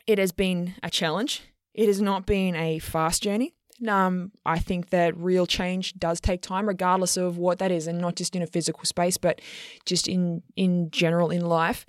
it 0.05 0.19
has 0.19 0.31
been 0.31 0.75
a 0.83 0.89
challenge. 0.89 1.41
It 1.73 1.87
has 1.87 1.99
not 2.01 2.25
been 2.25 2.55
a 2.55 2.79
fast 2.79 3.23
journey. 3.23 3.55
Um, 3.87 4.31
I 4.45 4.59
think 4.59 4.89
that 4.91 5.17
real 5.17 5.45
change 5.45 5.93
does 5.95 6.21
take 6.21 6.41
time, 6.41 6.67
regardless 6.67 7.17
of 7.17 7.37
what 7.37 7.59
that 7.59 7.71
is, 7.71 7.87
and 7.87 7.99
not 7.99 8.15
just 8.15 8.35
in 8.35 8.41
a 8.41 8.47
physical 8.47 8.85
space, 8.85 9.17
but 9.17 9.41
just 9.85 10.07
in 10.07 10.43
in 10.55 10.89
general 10.91 11.29
in 11.29 11.45
life. 11.45 11.85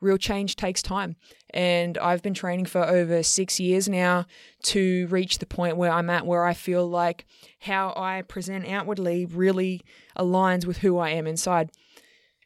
Real 0.00 0.18
change 0.18 0.56
takes 0.56 0.82
time, 0.82 1.16
and 1.50 1.96
I've 1.98 2.22
been 2.22 2.34
training 2.34 2.66
for 2.66 2.82
over 2.84 3.22
six 3.22 3.60
years 3.60 3.88
now 3.88 4.26
to 4.64 5.06
reach 5.06 5.38
the 5.38 5.46
point 5.46 5.76
where 5.76 5.92
I'm 5.92 6.10
at, 6.10 6.26
where 6.26 6.44
I 6.44 6.54
feel 6.54 6.86
like 6.86 7.24
how 7.60 7.94
I 7.96 8.22
present 8.22 8.66
outwardly 8.66 9.26
really 9.26 9.80
aligns 10.18 10.66
with 10.66 10.78
who 10.78 10.98
I 10.98 11.10
am 11.10 11.28
inside. 11.28 11.70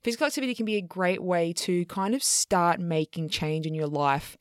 Physical 0.04 0.26
activity 0.26 0.54
can 0.54 0.66
be 0.66 0.76
a 0.76 0.82
great 0.82 1.22
way 1.22 1.52
to 1.54 1.84
kind 1.86 2.14
of 2.14 2.22
start 2.22 2.78
making 2.78 3.30
change 3.30 3.66
in 3.66 3.74
your 3.74 3.88
life 3.88 4.36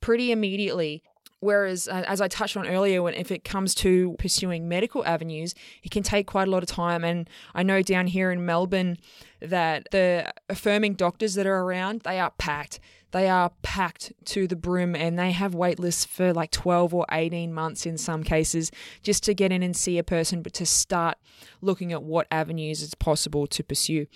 pretty 0.00 0.30
immediately. 0.30 1.02
Whereas, 1.42 1.88
uh, 1.88 2.04
as 2.06 2.20
I 2.20 2.28
touched 2.28 2.56
on 2.56 2.68
earlier, 2.68 3.02
when 3.02 3.14
if 3.14 3.32
it 3.32 3.42
comes 3.42 3.74
to 3.76 4.14
pursuing 4.20 4.68
medical 4.68 5.04
avenues, 5.04 5.56
it 5.82 5.90
can 5.90 6.04
take 6.04 6.28
quite 6.28 6.46
a 6.46 6.50
lot 6.52 6.62
of 6.62 6.68
time. 6.68 7.02
And 7.02 7.28
I 7.52 7.64
know 7.64 7.82
down 7.82 8.06
here 8.06 8.30
in 8.30 8.46
Melbourne 8.46 8.96
that 9.40 9.88
the 9.90 10.32
affirming 10.48 10.94
doctors 10.94 11.34
that 11.34 11.44
are 11.44 11.62
around, 11.62 12.02
they 12.02 12.20
are 12.20 12.30
packed. 12.30 12.78
They 13.10 13.28
are 13.28 13.50
packed 13.62 14.12
to 14.26 14.46
the 14.46 14.54
brim 14.54 14.94
and 14.94 15.18
they 15.18 15.32
have 15.32 15.52
wait 15.52 15.80
lists 15.80 16.04
for 16.04 16.32
like 16.32 16.52
12 16.52 16.94
or 16.94 17.06
18 17.10 17.52
months 17.52 17.86
in 17.86 17.98
some 17.98 18.22
cases 18.22 18.70
just 19.02 19.24
to 19.24 19.34
get 19.34 19.50
in 19.50 19.64
and 19.64 19.76
see 19.76 19.98
a 19.98 20.04
person, 20.04 20.42
but 20.42 20.52
to 20.54 20.64
start 20.64 21.18
looking 21.60 21.92
at 21.92 22.04
what 22.04 22.28
avenues 22.30 22.84
it's 22.84 22.94
possible 22.94 23.48
to 23.48 23.64
pursue 23.64 24.06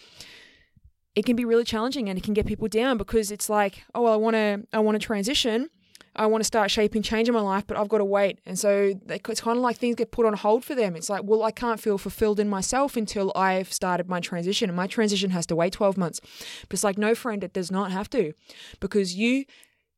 it 1.17 1.25
can 1.25 1.35
be 1.35 1.47
really 1.47 1.65
challenging 1.65 2.11
and 2.11 2.19
it 2.19 2.23
can 2.23 2.35
get 2.35 2.45
people 2.45 2.69
down 2.69 2.99
because 2.99 3.31
it's 3.31 3.49
like, 3.49 3.85
oh, 3.95 4.03
well, 4.03 4.13
I 4.13 4.17
want 4.17 4.35
to, 4.35 4.67
I 4.71 4.81
want 4.81 5.01
to 5.01 5.05
transition, 5.05 5.71
I 6.17 6.27
want 6.27 6.41
to 6.41 6.47
start 6.47 6.71
shaping 6.71 7.03
change 7.03 7.29
in 7.29 7.35
my 7.35 7.41
life, 7.41 7.67
but 7.67 7.77
I've 7.77 7.89
got 7.89 7.99
to 7.99 8.05
wait. 8.05 8.41
And 8.47 8.59
so 8.59 8.95
it's 9.09 9.41
kind 9.41 9.57
of 9.57 9.63
like 9.63 9.77
things 9.77 9.97
get 9.97 10.11
put 10.11 10.27
on 10.27 10.33
hold 10.35 10.65
for 10.65 10.75
them. 10.75 10.97
It's 10.97 11.11
like, 11.11 11.23
well, 11.25 11.43
I 11.43 11.51
can't 11.51 11.79
feel 11.79 11.99
fulfilled 11.99 12.41
in 12.41 12.49
myself 12.49 12.97
until 12.97 13.33
I've 13.37 13.73
started 13.73 14.09
my 14.09 14.21
transition. 14.21 14.71
And 14.71 14.77
my 14.77 14.87
transition 14.87 15.31
has 15.31 15.47
to 15.47 15.57
wait 15.57 15.73
12 15.75 15.97
months. 15.97 16.21
But 16.63 16.73
it's 16.73 16.85
like, 16.85 16.99
no, 16.99 17.15
friend, 17.15 17.45
it 17.45 17.53
does 17.53 17.71
not 17.71 17.93
have 17.93 18.11
to 18.11 18.33
because 18.81 19.15
you 19.15 19.45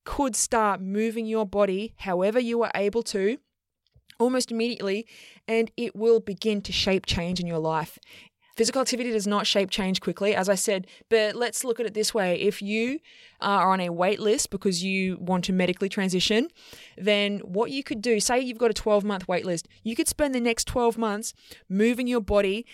could 0.04 0.34
start 0.34 0.80
moving 0.80 1.26
your 1.26 1.44
body 1.44 1.92
however 1.98 2.38
you 2.38 2.62
are 2.62 2.70
able 2.74 3.02
to 3.02 3.38
almost 4.18 4.50
immediately 4.50 5.06
and 5.46 5.70
it 5.76 5.94
will 5.94 6.18
begin 6.18 6.60
to 6.62 6.72
shape 6.72 7.06
change 7.06 7.40
in 7.40 7.46
your 7.46 7.58
life. 7.58 7.98
Physical 8.58 8.82
activity 8.82 9.12
does 9.12 9.28
not 9.28 9.46
shape 9.46 9.70
change 9.70 10.00
quickly, 10.00 10.34
as 10.34 10.48
I 10.48 10.56
said, 10.56 10.88
but 11.08 11.36
let's 11.36 11.62
look 11.62 11.78
at 11.78 11.86
it 11.86 11.94
this 11.94 12.12
way. 12.12 12.40
If 12.40 12.60
you 12.60 12.98
are 13.40 13.72
on 13.72 13.78
a 13.78 13.88
wait 13.90 14.18
list 14.18 14.50
because 14.50 14.82
you 14.82 15.16
want 15.20 15.44
to 15.44 15.52
medically 15.52 15.88
transition, 15.88 16.48
then 16.96 17.38
what 17.38 17.70
you 17.70 17.84
could 17.84 18.02
do, 18.02 18.18
say 18.18 18.40
you've 18.40 18.58
got 18.58 18.72
a 18.72 18.74
12 18.74 19.04
month 19.04 19.28
wait 19.28 19.46
list, 19.46 19.68
you 19.84 19.94
could 19.94 20.08
spend 20.08 20.34
the 20.34 20.40
next 20.40 20.64
12 20.66 20.98
months 20.98 21.34
moving 21.68 22.08
your 22.08 22.20
body 22.20 22.66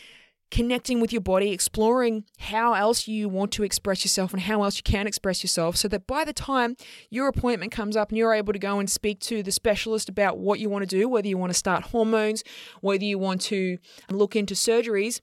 connecting 0.51 1.01
with 1.01 1.13
your 1.13 1.21
body, 1.21 1.51
exploring 1.51 2.25
how 2.39 2.75
else 2.75 3.09
you 3.09 3.29
want 3.29 3.51
to 3.51 3.65
express 3.65 4.05
yourself 4.05 4.33
and 4.33 4.43
how 4.43 4.63
else 4.63 4.77
you 4.77 4.83
can 4.85 5.07
express 5.07 5.43
yourself, 5.43 5.77
so 5.77 5.89
that 5.89 6.07
by 6.07 6.25
the 6.25 6.33
time 6.33 6.77
your 7.11 7.29
appointment 7.29 7.73
comes 7.73 7.97
up 7.97 8.11
and 8.11 8.17
you're 8.17 8.33
able 8.33 8.53
to 8.53 8.59
go 8.59 8.79
and 8.79 8.89
speak 8.89 9.19
to 9.19 9.43
the 9.43 9.51
specialist 9.51 10.09
about 10.09 10.39
what 10.39 10.61
you 10.61 10.71
want 10.71 10.89
to 10.89 10.97
do, 10.97 11.09
whether 11.09 11.27
you 11.27 11.37
want 11.37 11.51
to 11.51 11.59
start 11.59 11.85
hormones, 11.85 12.45
whether 12.81 13.05
you 13.05 13.19
want 13.19 13.41
to 13.41 13.79
look 14.11 14.37
into 14.37 14.55
surgeries, 14.55 15.21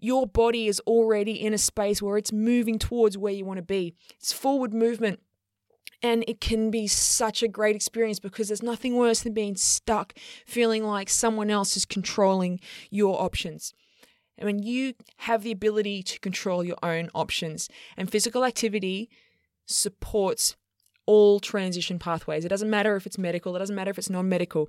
your 0.00 0.26
body 0.26 0.66
is 0.66 0.80
already 0.86 1.32
in 1.32 1.54
a 1.54 1.58
space 1.58 2.02
where 2.02 2.16
it's 2.16 2.32
moving 2.32 2.78
towards 2.78 3.16
where 3.16 3.32
you 3.32 3.44
want 3.44 3.58
to 3.58 3.62
be. 3.62 3.94
It's 4.16 4.32
forward 4.32 4.74
movement. 4.74 5.20
And 6.02 6.24
it 6.26 6.40
can 6.40 6.70
be 6.70 6.86
such 6.86 7.42
a 7.42 7.48
great 7.48 7.76
experience 7.76 8.18
because 8.18 8.48
there's 8.48 8.62
nothing 8.62 8.96
worse 8.96 9.20
than 9.20 9.34
being 9.34 9.54
stuck, 9.54 10.14
feeling 10.46 10.82
like 10.82 11.10
someone 11.10 11.50
else 11.50 11.76
is 11.76 11.84
controlling 11.84 12.58
your 12.90 13.20
options. 13.20 13.74
And 14.38 14.46
when 14.46 14.62
you 14.62 14.94
have 15.18 15.42
the 15.42 15.52
ability 15.52 16.02
to 16.04 16.18
control 16.20 16.64
your 16.64 16.78
own 16.82 17.10
options, 17.14 17.68
and 17.98 18.10
physical 18.10 18.46
activity 18.46 19.10
supports 19.66 20.56
all 21.06 21.40
transition 21.40 21.98
pathways. 21.98 22.44
It 22.44 22.48
doesn't 22.50 22.70
matter 22.70 22.94
if 22.94 23.04
it's 23.04 23.18
medical, 23.18 23.56
it 23.56 23.58
doesn't 23.58 23.74
matter 23.74 23.90
if 23.90 23.98
it's 23.98 24.10
non 24.10 24.28
medical. 24.28 24.68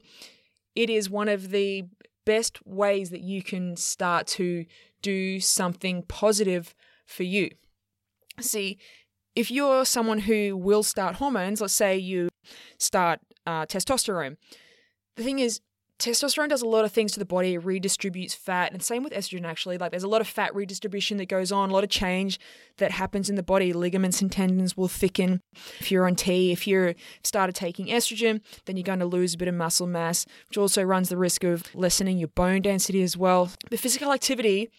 It 0.75 0.89
is 0.89 1.09
one 1.09 1.27
of 1.27 1.51
the 1.51 1.83
best 2.25 2.65
ways 2.65 3.09
that 3.11 3.21
you 3.21 3.43
can 3.43 3.75
start 3.75 4.27
to 4.27 4.65
do 5.01 5.39
something 5.39 6.03
positive 6.03 6.75
for 7.05 7.23
you. 7.23 7.51
See, 8.39 8.77
if 9.35 9.51
you're 9.51 9.85
someone 9.85 10.19
who 10.19 10.57
will 10.57 10.83
start 10.83 11.15
hormones, 11.15 11.61
let's 11.61 11.73
say 11.73 11.97
you 11.97 12.29
start 12.77 13.19
uh, 13.45 13.65
testosterone, 13.65 14.37
the 15.15 15.23
thing 15.23 15.39
is, 15.39 15.61
testosterone 16.01 16.49
does 16.49 16.61
a 16.61 16.67
lot 16.67 16.83
of 16.83 16.91
things 16.91 17.11
to 17.13 17.19
the 17.19 17.25
body. 17.25 17.53
It 17.53 17.61
redistributes 17.61 18.35
fat, 18.35 18.73
and 18.73 18.81
same 18.81 19.03
with 19.03 19.13
estrogen. 19.13 19.45
Actually, 19.45 19.77
like 19.77 19.91
there's 19.91 20.03
a 20.03 20.07
lot 20.07 20.21
of 20.21 20.27
fat 20.27 20.53
redistribution 20.55 21.17
that 21.17 21.27
goes 21.27 21.51
on, 21.51 21.69
a 21.69 21.73
lot 21.73 21.83
of 21.83 21.89
change 21.89 22.39
that 22.77 22.91
happens 22.91 23.29
in 23.29 23.35
the 23.35 23.43
body. 23.43 23.71
Ligaments 23.71 24.21
and 24.21 24.31
tendons 24.31 24.75
will 24.75 24.87
thicken. 24.87 25.41
If 25.79 25.91
you're 25.91 26.07
on 26.07 26.15
T, 26.15 26.51
if 26.51 26.67
you're 26.67 26.95
started 27.23 27.55
taking 27.55 27.87
estrogen, 27.87 28.41
then 28.65 28.75
you're 28.77 28.83
going 28.83 28.99
to 28.99 29.05
lose 29.05 29.35
a 29.35 29.37
bit 29.37 29.47
of 29.47 29.55
muscle 29.55 29.87
mass, 29.87 30.25
which 30.49 30.57
also 30.57 30.83
runs 30.83 31.09
the 31.09 31.17
risk 31.17 31.43
of 31.43 31.73
lessening 31.75 32.17
your 32.17 32.29
bone 32.29 32.61
density 32.61 33.01
as 33.03 33.15
well. 33.15 33.51
The 33.69 33.77
physical 33.77 34.11
activity 34.11 34.69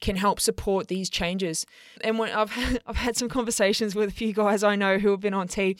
can 0.00 0.16
help 0.16 0.40
support 0.40 0.88
these 0.88 1.08
changes. 1.08 1.64
And 2.02 2.18
when 2.18 2.30
I've 2.30 2.50
had, 2.52 2.82
I've 2.86 2.96
had 2.96 3.16
some 3.16 3.28
conversations 3.28 3.94
with 3.94 4.08
a 4.08 4.12
few 4.12 4.32
guys 4.32 4.62
I 4.62 4.76
know 4.76 4.98
who 4.98 5.10
have 5.10 5.20
been 5.20 5.34
on 5.34 5.48
T, 5.48 5.76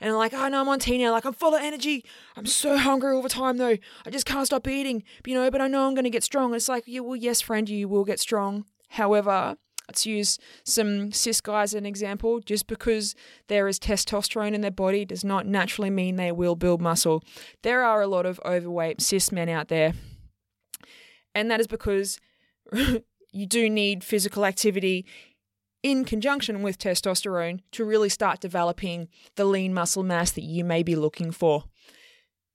and 0.00 0.14
like, 0.14 0.34
"Oh 0.34 0.48
no, 0.48 0.60
I'm 0.60 0.68
on 0.68 0.78
T 0.78 0.98
now. 0.98 1.12
Like 1.12 1.24
I'm 1.24 1.32
full 1.32 1.54
of 1.54 1.62
energy. 1.62 2.04
I'm 2.36 2.46
so 2.46 2.76
hungry 2.76 3.14
all 3.14 3.22
the 3.22 3.28
time 3.28 3.58
though. 3.58 3.76
I 4.06 4.10
just 4.10 4.26
can't 4.26 4.46
stop 4.46 4.68
eating. 4.68 5.02
You 5.26 5.34
know, 5.34 5.50
but 5.50 5.60
I 5.60 5.68
know 5.68 5.86
I'm 5.86 5.94
going 5.94 6.04
to 6.04 6.10
get 6.10 6.24
strong." 6.24 6.54
It's 6.54 6.68
like, 6.68 6.84
yeah, 6.86 7.00
well, 7.00 7.16
yes, 7.16 7.40
friend, 7.40 7.68
you 7.68 7.88
will 7.88 8.04
get 8.04 8.20
strong. 8.20 8.64
However, 8.90 9.56
let's 9.88 10.06
use 10.06 10.38
some 10.64 11.12
cis 11.12 11.40
guys 11.40 11.74
as 11.74 11.78
an 11.78 11.86
example. 11.86 12.40
Just 12.40 12.66
because 12.66 13.14
there 13.48 13.68
is 13.68 13.78
testosterone 13.78 14.54
in 14.54 14.60
their 14.60 14.70
body 14.70 15.04
does 15.04 15.24
not 15.24 15.46
naturally 15.46 15.90
mean 15.90 16.16
they 16.16 16.32
will 16.32 16.56
build 16.56 16.80
muscle. 16.80 17.24
There 17.62 17.82
are 17.84 18.02
a 18.02 18.06
lot 18.06 18.26
of 18.26 18.40
overweight 18.44 19.00
cis 19.00 19.32
men 19.32 19.48
out 19.48 19.68
there, 19.68 19.94
and 21.34 21.50
that 21.50 21.60
is 21.60 21.66
because 21.66 22.18
you 23.32 23.46
do 23.46 23.68
need 23.68 24.04
physical 24.04 24.44
activity 24.44 25.04
in 25.82 26.04
conjunction 26.04 26.62
with 26.62 26.78
testosterone 26.78 27.60
to 27.72 27.84
really 27.84 28.08
start 28.08 28.40
developing 28.40 29.08
the 29.36 29.44
lean 29.44 29.74
muscle 29.74 30.02
mass 30.02 30.30
that 30.32 30.44
you 30.44 30.64
may 30.64 30.82
be 30.82 30.94
looking 30.94 31.32
for. 31.32 31.64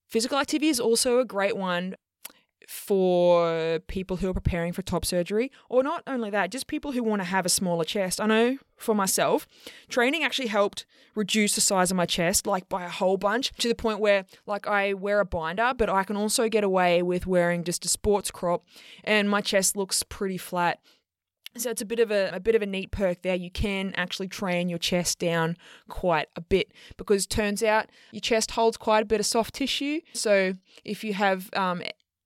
Physical 0.07 0.38
activity 0.38 0.69
is 0.69 0.79
also 0.79 1.19
a 1.19 1.25
great 1.25 1.57
one 1.57 1.96
for 2.67 3.79
people 3.88 4.17
who 4.17 4.29
are 4.29 4.33
preparing 4.33 4.74
for 4.74 4.81
top 4.81 5.05
surgery, 5.05 5.50
or 5.69 5.81
not 5.81 6.03
only 6.05 6.29
that, 6.29 6.51
just 6.51 6.67
people 6.67 6.91
who 6.91 7.01
want 7.01 7.21
to 7.21 7.27
have 7.27 7.45
a 7.45 7.50
smaller 7.50 7.86
chest. 7.86 8.19
I 8.19 8.25
know 8.25 8.57
for 8.75 8.93
myself, 8.93 9.47
training 9.88 10.21
actually 10.21 10.50
helped 10.50 10.86
reduce 11.15 11.55
the 11.55 11.62
size 11.62 11.91
of 11.91 11.97
my 11.97 12.05
chest, 12.05 12.45
like 12.45 12.67
by 12.67 12.83
a 12.83 12.89
whole 12.89 13.15
bunch, 13.15 13.53
to 13.59 13.69
the 13.69 13.74
point 13.74 14.01
where, 14.01 14.25
like, 14.45 14.67
I 14.67 14.93
wear 14.93 15.21
a 15.21 15.25
binder, 15.25 15.74
but 15.77 15.89
I 15.89 16.03
can 16.03 16.17
also 16.17 16.50
get 16.50 16.65
away 16.65 17.01
with 17.01 17.25
wearing 17.25 17.63
just 17.63 17.86
a 17.86 17.88
sports 17.88 18.31
crop, 18.31 18.65
and 19.05 19.29
my 19.29 19.39
chest 19.39 19.77
looks 19.77 20.03
pretty 20.03 20.38
flat. 20.38 20.79
So 21.55 21.71
it's 21.71 21.81
a 21.81 21.86
bit 21.86 22.00
of 22.00 22.12
a, 22.12 22.31
a 22.33 22.39
bit 22.41 22.53
of 22.53 22.62
a 22.62 22.67
neat 22.67 22.91
perk 22.91 23.21
there. 23.21 23.33
You 23.33 23.50
can 23.50 23.93
actually 23.95 24.27
train 24.27 24.67
your 24.67 24.77
chest 24.77 25.19
down 25.19 25.57
quite 25.88 26.27
a 26.36 26.41
bit 26.41 26.71
because 26.97 27.25
turns 27.25 27.63
out 27.63 27.88
your 28.12 28.19
chest 28.19 28.51
holds 28.51 28.77
quite 28.77 29.01
a 29.01 29.05
bit 29.05 29.19
of 29.19 29.25
soft 29.25 29.55
tissue. 29.55 30.01
So 30.13 30.53
if 30.86 31.03
you 31.03 31.13
have 31.13 31.50
um, 31.55 31.81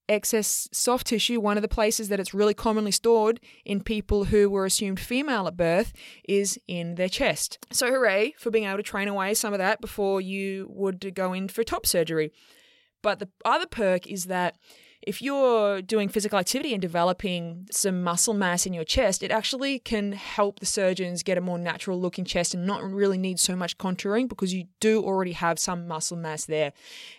excess 0.10 0.67
soft 0.72 1.08
tissue, 1.08 1.39
one 1.39 1.58
of 1.58 1.62
the 1.62 1.67
places 1.67 2.10
that 2.10 2.20
it's 2.20 2.34
really 2.34 2.53
commonly 2.53 2.91
stored 2.91 3.39
in 3.65 3.81
people 3.81 4.25
who 4.25 4.50
were 4.50 4.65
assumed 4.65 5.00
female 5.00 5.48
at 5.48 5.58
birth 5.58 5.93
is 6.27 6.60
in 6.67 6.96
their 6.96 7.10
chest. 7.10 7.65
So, 7.72 7.91
hooray 7.91 8.34
for 8.38 8.51
being 8.51 8.65
able 8.65 8.77
to 8.77 8.84
train 8.84 9.08
away 9.08 9.34
some 9.34 9.53
of 9.53 9.60
that 9.60 9.81
before 9.81 10.22
you 10.22 10.67
would 10.70 11.13
go 11.15 11.34
in 11.34 11.48
for 11.48 11.63
top 11.63 11.86
surgery. 11.86 12.31
But 13.01 13.20
the 13.20 13.29
other 13.46 13.65
perk 13.65 14.08
is 14.08 14.25
that 14.25 14.55
if 15.01 15.22
you're 15.22 15.81
doing 15.81 16.10
physical 16.10 16.38
activity 16.38 16.74
and 16.74 16.81
developing 16.81 17.67
some 17.72 18.03
muscle 18.03 18.34
mass 18.34 18.65
in 18.65 18.74
your 18.74 18.84
chest, 18.84 19.24
it 19.24 19.31
actually 19.31 19.79
can 19.79 20.12
help 20.12 20.60
the 20.60 20.65
surgeons 20.65 21.24
get 21.24 21.38
a 21.38 21.41
more 21.41 21.58
natural 21.58 22.00
looking 22.00 22.25
chest 22.25 22.53
and 22.53 22.65
not 22.65 22.84
really 22.84 23.17
need 23.17 23.39
so 23.39 23.55
much 23.55 23.77
contouring 23.77 24.29
because 24.29 24.53
you 24.53 24.65
do 24.79 25.03
already 25.03 25.31
have 25.34 25.58
some 25.58 25.88
muscle 25.88 26.17
mass 26.17 26.46
there. 26.46 26.72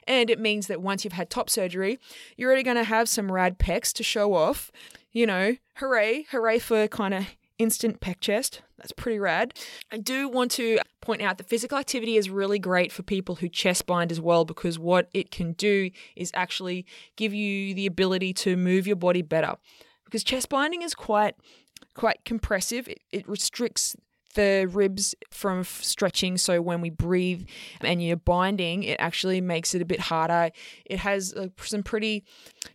And 0.07 0.31
it 0.31 0.39
means 0.39 0.69
that 0.69 0.81
once 0.81 1.05
you've 1.05 1.15
had 1.15 1.29
top 1.29 1.51
surgery, 1.51 1.99
you're 2.37 2.49
already 2.49 2.63
going 2.63 2.77
to 2.77 2.85
have 2.85 3.09
some 3.09 3.33
rad 3.33 3.59
pecs 3.59 3.93
to 3.95 4.03
show 4.03 4.35
off. 4.35 4.71
You 5.11 5.27
know, 5.27 5.57
hooray, 5.75 6.27
hooray 6.31 6.59
for 6.59 6.89
kind 6.89 7.13
of 7.13 7.27
instant 7.63 8.01
pec 8.01 8.21
chest. 8.21 8.63
That's 8.77 8.93
pretty 8.93 9.19
rad. 9.19 9.55
I 9.91 9.99
do 9.99 10.29
want 10.29 10.51
to 10.53 10.79
point 11.01 11.23
out 11.23 11.39
that 11.39 11.49
physical 11.49 11.79
activity 11.79 12.17
is 12.17 12.29
really 12.29 12.59
great 12.59 12.93
for 12.93 13.03
people 13.03 13.37
who 13.37 13.49
chest 13.49 13.87
bind 13.87 14.11
as 14.11 14.21
well 14.21 14.45
because 14.45 14.79
what 14.79 15.09
it 15.15 15.31
can 15.31 15.53
do 15.53 15.91
is 16.17 16.31
actually 16.35 16.87
give 17.17 17.33
you 17.33 17.75
the 17.75 17.87
ability 17.87 18.33
to 18.35 18.57
move 18.57 18.87
your 18.87 18.97
body 18.97 19.23
better. 19.23 19.57
Because 20.05 20.25
chest 20.25 20.49
binding 20.49 20.83
is 20.83 20.95
quite 20.95 21.35
quite 21.95 22.25
compressive. 22.25 22.89
It, 22.89 23.01
it 23.11 23.29
restricts 23.29 23.97
the 24.35 24.69
ribs 24.73 25.15
from 25.31 25.65
stretching. 25.65 26.39
So 26.39 26.61
when 26.61 26.81
we 26.81 26.91
breathe 26.91 27.47
and 27.81 28.03
you're 28.03 28.17
binding, 28.17 28.83
it 28.83 28.97
actually 28.99 29.41
makes 29.41 29.75
it 29.75 29.83
a 29.83 29.85
bit 29.85 30.01
harder. 30.01 30.51
It 30.85 30.99
has 30.99 31.35
uh, 31.35 31.49
some 31.59 31.83
pretty, 31.83 32.25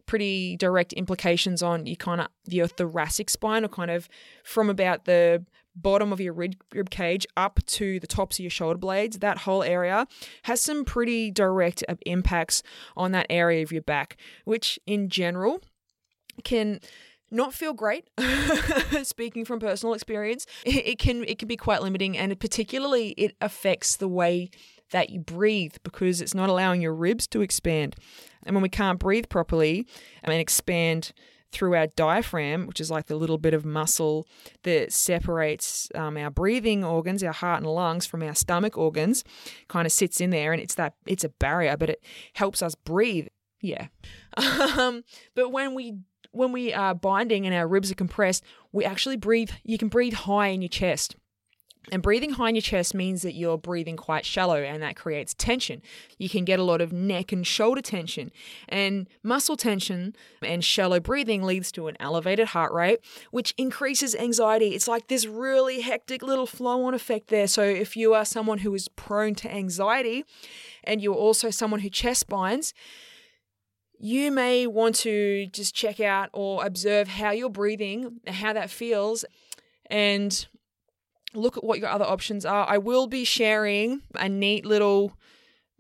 pretty 0.06 0.58
direct 0.58 0.94
implications 0.94 1.64
on 1.64 1.86
you 1.86 1.96
kind 1.96 2.22
of 2.22 2.28
your 2.48 2.68
thoracic 2.68 3.30
spine, 3.30 3.66
or 3.66 3.70
kind 3.70 3.92
of 3.92 4.08
from 4.44 4.70
about 4.70 5.06
the 5.06 5.46
bottom 5.76 6.12
of 6.12 6.20
your 6.20 6.34
rib, 6.34 6.56
rib 6.74 6.90
cage 6.90 7.28
up 7.38 7.60
to 7.68 8.00
the 8.00 8.08
tops 8.08 8.40
of 8.40 8.44
your 8.44 8.50
shoulder 8.50 8.80
blades. 8.80 9.20
That 9.20 9.40
whole 9.40 9.64
area 9.64 10.08
has 10.44 10.60
some 10.60 10.86
pretty 10.86 11.30
direct 11.30 11.84
uh, 11.88 11.96
impacts 12.06 12.64
on 12.96 13.12
that 13.12 13.28
area 13.30 13.64
of 13.64 13.72
your 13.72 13.84
back, 13.84 14.18
which 14.46 14.80
in 14.88 15.10
general 15.10 15.62
can 16.44 16.80
not 17.32 17.54
feel 17.54 17.74
great 17.74 18.10
speaking 19.04 19.46
from 19.46 19.60
personal 19.60 19.94
experience 19.94 20.46
it 20.66 20.98
can 21.00 21.24
it 21.26 21.40
can 21.40 21.48
be 21.48 21.58
quite 21.58 21.82
limiting 21.82 22.18
and 22.18 22.40
particularly 22.40 23.10
it 23.10 23.36
affects 23.42 23.96
the 23.98 24.08
way 24.08 24.50
that 24.92 25.10
you 25.10 25.20
breathe 25.20 25.76
because 25.84 26.22
it's 26.22 26.34
not 26.34 26.50
allowing 26.50 26.82
your 26.82 26.94
ribs 26.94 27.28
to 27.28 27.42
expand 27.42 27.96
and 28.44 28.56
when 28.56 28.64
we 28.64 28.70
can't 28.70 29.00
breathe 29.00 29.28
properly 29.30 29.86
mean 30.28 30.40
expand 30.40 31.12
through 31.52 31.76
our 31.76 31.88
diaphragm, 31.88 32.68
which 32.68 32.80
is 32.80 32.92
like 32.92 33.06
the 33.06 33.16
little 33.16 33.38
bit 33.38 33.54
of 33.54 33.66
muscle 33.66 34.28
that 34.64 34.92
separates 34.92 35.90
um, 35.96 36.18
our 36.18 36.30
breathing 36.30 36.84
organs, 36.84 37.24
our 37.24 37.34
heart 37.34 37.62
and 37.62 37.72
lungs, 37.72 38.06
from 38.06 38.22
our 38.22 38.36
stomach 38.36 38.78
organs, 38.78 39.24
kind 39.68 39.86
of 39.86 39.92
sits 39.92 40.20
in 40.20 40.30
there, 40.30 40.52
and 40.52 40.62
it's 40.62 40.76
that 40.76 40.94
it's 41.06 41.24
a 41.24 41.30
barrier, 41.30 41.78
but 41.78 41.90
it 41.90 42.04
helps 42.34 42.62
us 42.62 42.76
breathe. 42.76 43.28
Yeah, 43.62 43.88
um, 44.38 45.04
but 45.36 45.50
when 45.50 45.74
we 45.74 46.00
when 46.38 46.52
we 46.52 46.74
are 46.74 46.96
binding 46.96 47.46
and 47.46 47.56
our 47.56 47.68
ribs 47.68 47.92
are 47.92 47.96
compressed, 47.96 48.44
we 48.72 48.86
actually 48.86 49.18
breathe, 49.18 49.52
you 49.64 49.78
can 49.78 49.88
breathe 49.88 50.14
high 50.14 50.48
in 50.48 50.62
your 50.62 50.70
chest. 50.70 51.16
And 51.90 52.04
breathing 52.04 52.32
high 52.32 52.50
in 52.50 52.56
your 52.56 52.62
chest 52.62 52.94
means 52.94 53.22
that 53.22 53.34
you're 53.34 53.58
breathing 53.58 53.96
quite 53.96 54.26
shallow 54.26 54.58
and 54.58 54.84
that 54.84 54.98
creates 54.98 55.34
tension. 55.34 55.82
You 56.18 56.28
can 56.28 56.44
get 56.44 56.60
a 56.60 56.64
lot 56.64 56.82
of 56.82 56.92
neck 56.92 57.32
and 57.32 57.48
shoulder 57.48 57.82
tension. 57.82 58.32
And 58.68 59.08
muscle 59.24 59.56
tension 59.56 60.14
and 60.42 60.64
shallow 60.64 61.00
breathing 61.00 61.44
leads 61.44 61.72
to 61.74 61.88
an 61.88 61.96
elevated 62.00 62.50
heart 62.50 62.74
rate, 62.74 63.00
which 63.32 63.54
increases 63.58 64.16
anxiety. 64.16 64.76
It's 64.76 64.88
like 64.88 65.08
this 65.08 65.26
really 65.26 65.82
hectic 65.82 66.22
little 66.22 66.46
flow 66.46 66.84
on 66.84 66.94
effect 66.94 67.30
there. 67.30 67.48
So 67.48 67.64
if 67.64 67.96
you 67.96 68.14
are 68.14 68.26
someone 68.26 68.60
who 68.60 68.74
is 68.74 68.90
prone 68.90 69.36
to 69.36 69.54
anxiety 69.54 70.26
and 70.84 71.02
you're 71.02 71.16
also 71.16 71.50
someone 71.50 71.80
who 71.80 71.90
chest 71.90 72.28
binds, 72.28 72.74
you 74.00 74.32
may 74.32 74.68
want 74.68 74.96
to 74.96 75.48
just 75.48 75.74
check 75.74 76.00
out 76.00 76.30
or 76.34 76.66
observe 76.66 77.08
how 77.08 77.32
you're 77.32 77.50
breathing, 77.50 78.20
how 78.28 78.54
that 78.54 78.70
feels, 78.70 79.26
and 79.88 80.48
look 81.34 81.58
at 81.58 81.64
what 81.64 81.80
your 81.80 81.90
other 81.90 82.06
options 82.06 82.46
are. 82.46 82.68
I 82.68 82.78
will 82.78 83.08
be 83.08 83.24
sharing 83.24 84.02
a 84.16 84.30
neat 84.30 84.66
little 84.66 85.14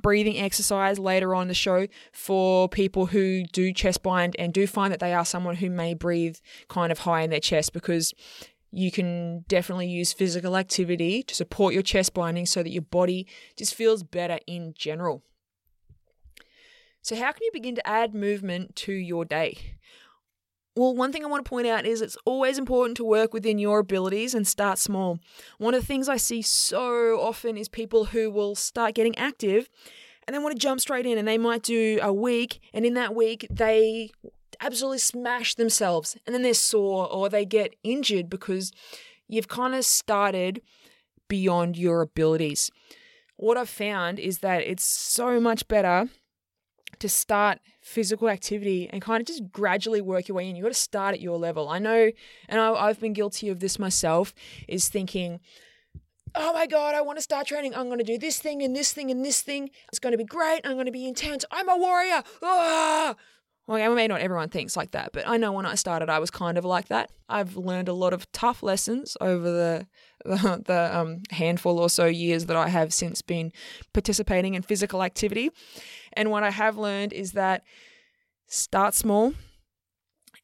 breathing 0.01 0.38
exercise 0.38 1.00
later 1.00 1.33
on 1.33 1.47
the 1.47 1.53
show 1.53 1.88
for 2.12 2.69
people 2.69 3.07
who 3.07 3.43
do 3.51 3.74
chest 3.74 4.03
bind 4.03 4.36
and 4.38 4.53
do 4.53 4.67
find 4.67 4.93
that 4.93 5.00
they 5.00 5.13
are 5.13 5.25
someone 5.25 5.55
who 5.55 5.69
may 5.69 5.93
breathe 5.93 6.38
kind 6.67 6.91
of 6.91 7.00
high 7.00 7.21
in 7.21 7.29
their 7.29 7.39
chest 7.39 7.74
because 7.74 8.13
you 8.71 8.91
can 8.91 9.39
definitely 9.47 9.88
use 9.88 10.13
physical 10.13 10.55
activity 10.55 11.24
to 11.24 11.33
support 11.33 11.74
your 11.74 11.83
chest 11.83 12.13
binding 12.13 12.45
so 12.45 12.62
that 12.62 12.69
your 12.69 12.81
body 12.81 13.25
just 13.55 13.74
feels 13.74 14.03
better 14.03 14.39
in 14.45 14.74
general. 14.77 15.24
So, 17.07 17.15
how 17.15 17.31
can 17.31 17.43
you 17.43 17.51
begin 17.53 17.73
to 17.75 17.87
add 17.87 18.13
movement 18.13 18.75
to 18.75 18.91
your 18.91 19.23
day? 19.23 19.77
Well, 20.75 20.93
one 20.93 21.13
thing 21.13 21.23
I 21.23 21.29
want 21.29 21.45
to 21.45 21.49
point 21.49 21.65
out 21.65 21.85
is 21.85 22.01
it's 22.01 22.17
always 22.25 22.57
important 22.57 22.97
to 22.97 23.05
work 23.05 23.33
within 23.33 23.59
your 23.59 23.79
abilities 23.79 24.36
and 24.36 24.45
start 24.45 24.77
small. 24.77 25.17
One 25.58 25.73
of 25.73 25.79
the 25.79 25.88
things 25.88 26.10
I 26.10 26.17
see 26.17 26.41
so 26.41 27.17
often 27.21 27.55
is 27.55 27.69
people 27.69 28.03
who 28.03 28.29
will 28.29 28.55
start 28.55 28.93
getting 28.93 29.17
active 29.17 29.69
and 30.27 30.36
they 30.36 30.39
want 30.39 30.53
to 30.53 30.62
jump 30.62 30.82
straight 30.82 31.05
in 31.05 31.17
and 31.17 31.25
they 31.25 31.38
might 31.38 31.63
do 31.63 31.97
a 32.01 32.12
week 32.12 32.60
and 32.73 32.86
in 32.86 32.93
that 32.95 33.15
week 33.15 33.47
they 33.49 34.12
absolutely 34.60 34.99
smash 34.99 35.55
themselves 35.55 36.17
and 36.25 36.36
then 36.36 36.41
they're 36.43 36.53
sore 36.53 37.10
or 37.10 37.29
they 37.29 37.45
get 37.45 37.73
injured 37.86 38.29
because 38.29 38.73
you've 39.29 39.47
kind 39.47 39.73
of 39.73 39.86
started 39.86 40.62
beyond 41.29 41.77
your 41.77 42.01
abilities. 42.01 42.69
What 43.38 43.55
I've 43.55 43.69
found 43.69 44.19
is 44.19 44.39
that 44.39 44.63
it's 44.63 44.84
so 44.84 45.39
much 45.39 45.69
better 45.69 46.10
to 46.99 47.10
start 47.10 47.60
physical 47.81 48.29
activity 48.29 48.89
and 48.91 49.01
kind 49.01 49.21
of 49.21 49.27
just 49.27 49.51
gradually 49.51 50.01
work 50.01 50.27
your 50.27 50.36
way 50.36 50.49
in. 50.49 50.55
You 50.55 50.63
got 50.63 50.69
to 50.69 50.75
start 50.75 51.13
at 51.13 51.21
your 51.21 51.38
level. 51.38 51.69
I 51.69 51.79
know, 51.79 52.12
and 52.49 52.60
I, 52.60 52.88
have 52.88 52.99
been 52.99 53.13
guilty 53.13 53.49
of 53.49 53.60
this 53.60 53.79
myself, 53.79 54.33
is 54.67 54.89
thinking, 54.89 55.39
oh 56.36 56.53
my 56.53 56.67
God, 56.67 56.95
I 56.95 57.01
want 57.01 57.17
to 57.17 57.23
start 57.23 57.47
training. 57.47 57.75
I'm 57.75 57.88
going 57.88 57.99
to 57.99 58.03
do 58.03 58.17
this 58.17 58.39
thing 58.39 58.62
and 58.62 58.75
this 58.75 58.91
thing 58.93 59.12
and 59.12 59.23
this 59.23 59.41
thing. 59.41 59.69
It's 59.89 59.99
going 59.99 60.12
to 60.12 60.17
be 60.17 60.25
great. 60.25 60.62
I'm 60.63 60.73
going 60.73 60.86
to 60.86 60.91
be 60.91 61.07
intense. 61.07 61.45
I'm 61.51 61.69
a 61.69 61.77
warrior. 61.77 62.23
Ah! 62.41 63.15
Well, 63.67 63.77
I 63.77 64.07
not 64.07 64.21
everyone 64.21 64.47
thinks 64.47 64.77
like 64.77 64.91
that, 64.91 65.12
but 65.12 65.27
I 65.27 65.36
know 65.36 65.51
when 65.51 65.65
I 65.65 65.75
started, 65.75 66.10
I 66.10 66.19
was 66.19 66.31
kind 66.31 66.57
of 66.57 66.63
like 66.63 66.88
that. 66.88 67.12
I've 67.27 67.57
learned 67.57 67.89
a 67.89 67.93
lot 67.93 68.13
of 68.13 68.31
tough 68.31 68.63
lessons 68.63 69.17
over 69.19 69.51
the 69.51 69.88
the, 70.25 70.63
the 70.65 70.97
um, 70.97 71.21
handful 71.31 71.77
or 71.79 71.89
so 71.89 72.05
years 72.05 72.45
that 72.45 72.55
I 72.55 72.69
have 72.69 72.93
since 72.93 73.21
been 73.21 73.51
participating 73.93 74.55
in 74.55 74.62
physical 74.62 75.03
activity. 75.03 75.51
And 76.17 76.32
what 76.32 76.43
I 76.43 76.49
have 76.49 76.77
learned 76.77 77.13
is 77.13 77.34
that 77.34 77.63
start 78.47 78.95
small 78.95 79.36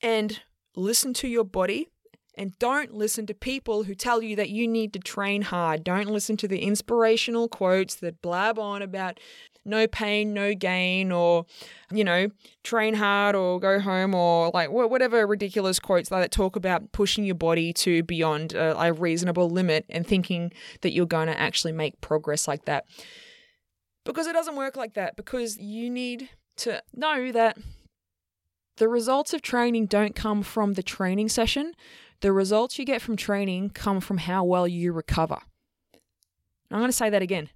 and 0.04 0.40
listen 0.76 1.14
to 1.16 1.28
your 1.28 1.44
body 1.44 1.90
and 2.36 2.58
don't 2.60 2.94
listen 2.94 3.26
to 3.26 3.34
people 3.34 3.84
who 3.84 3.96
tell 3.96 4.22
you 4.22 4.36
that 4.36 4.50
you 4.50 4.68
need 4.68 4.94
to 4.94 5.00
train 5.00 5.42
hard. 5.42 5.84
Don't 5.84 6.10
listen 6.10 6.38
to 6.38 6.48
the 6.48 6.60
inspirational 6.60 7.48
quotes 7.48 7.96
that 7.96 8.22
blab 8.22 8.60
on 8.60 8.84
about 8.84 9.20
no 9.66 9.88
pain, 9.88 10.34
no 10.34 10.54
gain, 10.54 11.12
or, 11.12 11.46
you 11.92 12.04
know, 12.04 12.28
train 12.64 12.94
hard 12.94 13.36
or 13.36 13.60
go 13.60 13.80
home, 13.80 14.14
or 14.14 14.52
like 14.54 14.70
whatever 14.72 15.26
ridiculous 15.26 15.80
quotes 15.80 16.10
that 16.10 16.32
talk 16.32 16.56
about 16.56 16.92
pushing 16.92 17.24
your 17.24 17.36
body 17.36 17.74
to 17.74 18.04
beyond 18.04 18.54
a, 18.54 18.94
reasonable 18.94 19.50
limit 19.50 19.86
and 19.90 20.06
thinking 20.06 20.52
that 20.82 20.92
you're 20.92 21.06
going 21.06 21.28
to 21.28 21.40
actually 21.40 21.72
make 21.72 22.00
progress 22.02 22.48
like 22.48 22.66
that. 22.66 22.86
Because 24.06 24.28
it 24.28 24.34
doesn't 24.34 24.56
work 24.56 24.76
like 24.76 24.94
that, 24.96 25.16
because 25.16 25.58
you 25.58 25.90
need 25.90 26.30
to 26.58 26.84
know 26.94 27.32
that 27.32 27.58
the 28.78 28.88
results 28.88 29.34
of 29.34 29.42
training 29.42 29.86
don't 29.86 30.16
come 30.16 30.44
from 30.44 30.74
the 30.74 30.84
training 30.84 31.30
session. 31.30 31.74
The 32.22 32.32
results 32.32 32.80
you 32.80 32.86
get 32.86 33.02
from 33.02 33.16
training 33.16 33.70
come 33.70 34.02
from 34.02 34.18
how 34.20 34.44
well 34.44 34.68
you 34.68 34.92
recover. 34.92 35.40
I'm 36.72 36.80
going 36.80 36.90
to 36.90 36.94
say 36.94 37.10
that 37.10 37.22
again. 37.22 37.50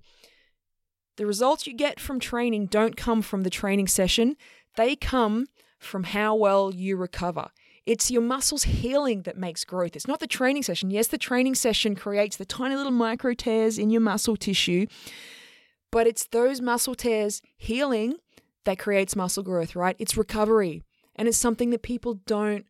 The 1.17 1.25
results 1.25 1.65
you 1.65 1.73
get 1.73 1.99
from 1.99 2.19
training 2.19 2.67
don't 2.67 2.95
come 2.95 3.21
from 3.21 3.41
the 3.43 3.49
training 3.49 3.87
session, 3.87 4.37
they 4.75 4.95
come 4.95 5.47
from 5.79 6.03
how 6.03 6.35
well 6.35 6.73
you 6.73 6.95
recover. 6.95 7.49
It's 7.87 8.11
your 8.11 8.21
muscles 8.21 8.63
healing 8.63 9.23
that 9.23 9.37
makes 9.37 9.63
growth. 9.63 9.95
It's 9.95 10.07
not 10.07 10.19
the 10.19 10.27
training 10.27 10.63
session. 10.63 10.91
Yes, 10.91 11.07
the 11.07 11.17
training 11.17 11.55
session 11.55 11.95
creates 11.95 12.37
the 12.37 12.45
tiny 12.45 12.75
little 12.75 12.91
micro 12.91 13.33
tears 13.33 13.79
in 13.79 13.89
your 13.89 14.01
muscle 14.01 14.35
tissue, 14.35 14.85
but 15.91 16.07
it's 16.07 16.25
those 16.25 16.61
muscle 16.61 16.95
tears 16.95 17.41
healing 17.57 18.15
that 18.65 18.79
creates 18.79 19.15
muscle 19.15 19.43
growth, 19.43 19.75
right? 19.75 19.95
It's 19.99 20.17
recovery. 20.17 20.83
And 21.15 21.27
it's 21.27 21.37
something 21.37 21.71
that 21.71 21.81
people 21.81 22.15
don't 22.25 22.65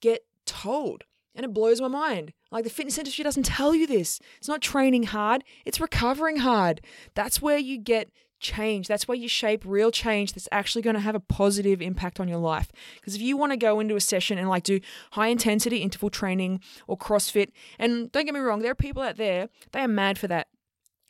get 0.00 0.24
told. 0.46 1.04
And 1.34 1.44
it 1.44 1.52
blows 1.52 1.80
my 1.80 1.88
mind. 1.88 2.32
Like 2.50 2.64
the 2.64 2.70
fitness 2.70 2.96
industry 2.96 3.24
doesn't 3.24 3.42
tell 3.44 3.74
you 3.74 3.86
this. 3.86 4.20
It's 4.38 4.48
not 4.48 4.62
training 4.62 5.04
hard, 5.04 5.44
it's 5.64 5.80
recovering 5.80 6.38
hard. 6.38 6.80
That's 7.14 7.42
where 7.42 7.58
you 7.58 7.78
get 7.78 8.10
change. 8.38 8.86
That's 8.86 9.08
where 9.08 9.16
you 9.16 9.28
shape 9.28 9.62
real 9.64 9.90
change 9.90 10.32
that's 10.32 10.48
actually 10.52 10.82
going 10.82 10.94
to 10.94 11.00
have 11.00 11.14
a 11.14 11.20
positive 11.20 11.80
impact 11.80 12.20
on 12.20 12.28
your 12.28 12.38
life. 12.38 12.70
Because 12.96 13.14
if 13.14 13.22
you 13.22 13.36
want 13.36 13.52
to 13.52 13.56
go 13.56 13.80
into 13.80 13.96
a 13.96 14.00
session 14.00 14.38
and 14.38 14.48
like 14.48 14.62
do 14.62 14.80
high 15.12 15.28
intensity 15.28 15.78
interval 15.78 16.10
training 16.10 16.60
or 16.86 16.96
CrossFit, 16.96 17.50
and 17.78 18.10
don't 18.12 18.24
get 18.24 18.34
me 18.34 18.40
wrong, 18.40 18.60
there 18.60 18.72
are 18.72 18.76
people 18.76 19.02
out 19.02 19.16
there, 19.16 19.48
they 19.72 19.80
are 19.80 19.88
mad 19.88 20.18
for 20.18 20.28
that. 20.28 20.48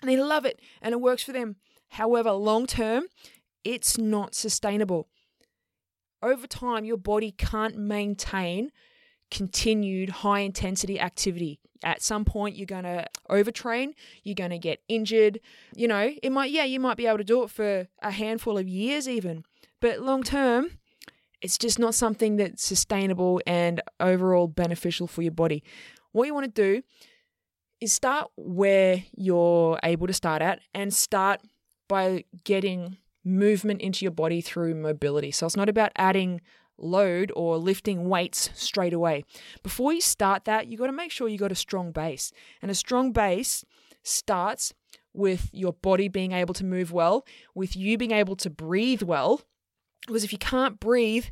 And 0.00 0.10
they 0.10 0.16
love 0.16 0.44
it 0.44 0.60
and 0.82 0.92
it 0.92 1.00
works 1.00 1.22
for 1.22 1.32
them. 1.32 1.56
However, 1.90 2.32
long 2.32 2.66
term, 2.66 3.04
it's 3.64 3.98
not 3.98 4.34
sustainable. 4.34 5.08
Over 6.22 6.46
time, 6.46 6.84
your 6.84 6.96
body 6.96 7.32
can't 7.32 7.76
maintain 7.76 8.72
continued 9.30 10.10
high 10.10 10.40
intensity 10.40 11.00
activity. 11.00 11.58
At 11.84 12.02
some 12.02 12.24
point, 12.24 12.56
you're 12.56 12.66
going 12.66 12.84
to 12.84 13.06
overtrain, 13.30 13.92
you're 14.22 14.34
going 14.34 14.50
to 14.50 14.58
get 14.58 14.80
injured. 14.88 15.40
You 15.74 15.88
know, 15.88 16.12
it 16.22 16.30
might, 16.30 16.50
yeah, 16.50 16.64
you 16.64 16.80
might 16.80 16.96
be 16.96 17.06
able 17.06 17.18
to 17.18 17.24
do 17.24 17.42
it 17.42 17.50
for 17.50 17.88
a 18.00 18.10
handful 18.10 18.56
of 18.56 18.66
years 18.66 19.08
even, 19.08 19.44
but 19.80 20.00
long 20.00 20.22
term, 20.22 20.78
it's 21.42 21.58
just 21.58 21.78
not 21.78 21.94
something 21.94 22.36
that's 22.36 22.64
sustainable 22.64 23.40
and 23.46 23.82
overall 24.00 24.48
beneficial 24.48 25.06
for 25.06 25.22
your 25.22 25.32
body. 25.32 25.62
what 26.12 26.26
you 26.26 26.34
want 26.34 26.54
to 26.54 26.62
do 26.62 26.82
is 27.80 27.92
start 27.92 28.30
where 28.36 29.04
you're 29.16 29.78
able 29.82 30.06
to 30.06 30.12
start 30.12 30.42
at 30.42 30.60
and 30.74 30.92
start 30.92 31.40
by 31.88 32.24
getting 32.44 32.96
movement 33.24 33.80
into 33.80 34.04
your 34.04 34.12
body 34.12 34.40
through 34.40 34.74
mobility. 34.74 35.30
So 35.30 35.46
it's 35.46 35.56
not 35.56 35.68
about 35.68 35.92
adding 35.96 36.40
load 36.78 37.32
or 37.34 37.58
lifting 37.58 38.08
weights 38.08 38.50
straight 38.54 38.92
away. 38.92 39.24
Before 39.62 39.92
you 39.92 40.00
start 40.00 40.44
that, 40.44 40.68
you 40.68 40.78
got 40.78 40.86
to 40.86 40.92
make 40.92 41.10
sure 41.10 41.28
you 41.28 41.38
got 41.38 41.52
a 41.52 41.56
strong 41.56 41.92
base. 41.92 42.32
And 42.62 42.70
a 42.70 42.74
strong 42.74 43.12
base 43.12 43.64
starts 44.02 44.72
with 45.12 45.50
your 45.52 45.72
body 45.72 46.08
being 46.08 46.32
able 46.32 46.54
to 46.54 46.64
move 46.64 46.92
well, 46.92 47.26
with 47.54 47.74
you 47.76 47.98
being 47.98 48.10
able 48.10 48.36
to 48.36 48.50
breathe 48.50 49.02
well. 49.02 49.40
Because 50.06 50.24
if 50.24 50.32
you 50.32 50.38
can't 50.38 50.78
breathe, 50.78 51.26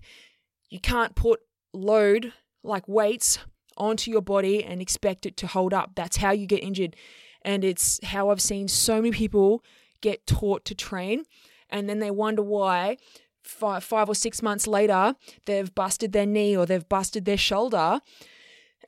you 0.70 0.80
can't 0.80 1.14
put 1.14 1.40
load 1.72 2.32
like 2.62 2.88
weights 2.88 3.38
onto 3.76 4.10
your 4.10 4.22
body 4.22 4.64
and 4.64 4.80
expect 4.80 5.26
it 5.26 5.36
to 5.38 5.46
hold 5.46 5.74
up. 5.74 5.92
That's 5.94 6.18
how 6.18 6.32
you 6.32 6.46
get 6.46 6.62
injured. 6.62 6.96
And 7.42 7.64
it's 7.64 8.00
how 8.04 8.30
I've 8.30 8.40
seen 8.40 8.68
so 8.68 8.96
many 8.96 9.12
people 9.12 9.62
get 10.00 10.26
taught 10.26 10.64
to 10.66 10.74
train 10.74 11.24
and 11.70 11.88
then 11.88 11.98
they 11.98 12.10
wonder 12.10 12.42
why 12.42 12.96
five, 13.42 13.84
five 13.84 14.08
or 14.08 14.14
six 14.14 14.42
months 14.42 14.66
later 14.66 15.14
they've 15.44 15.74
busted 15.74 16.12
their 16.12 16.26
knee 16.26 16.56
or 16.56 16.66
they've 16.66 16.88
busted 16.88 17.24
their 17.24 17.36
shoulder. 17.36 18.00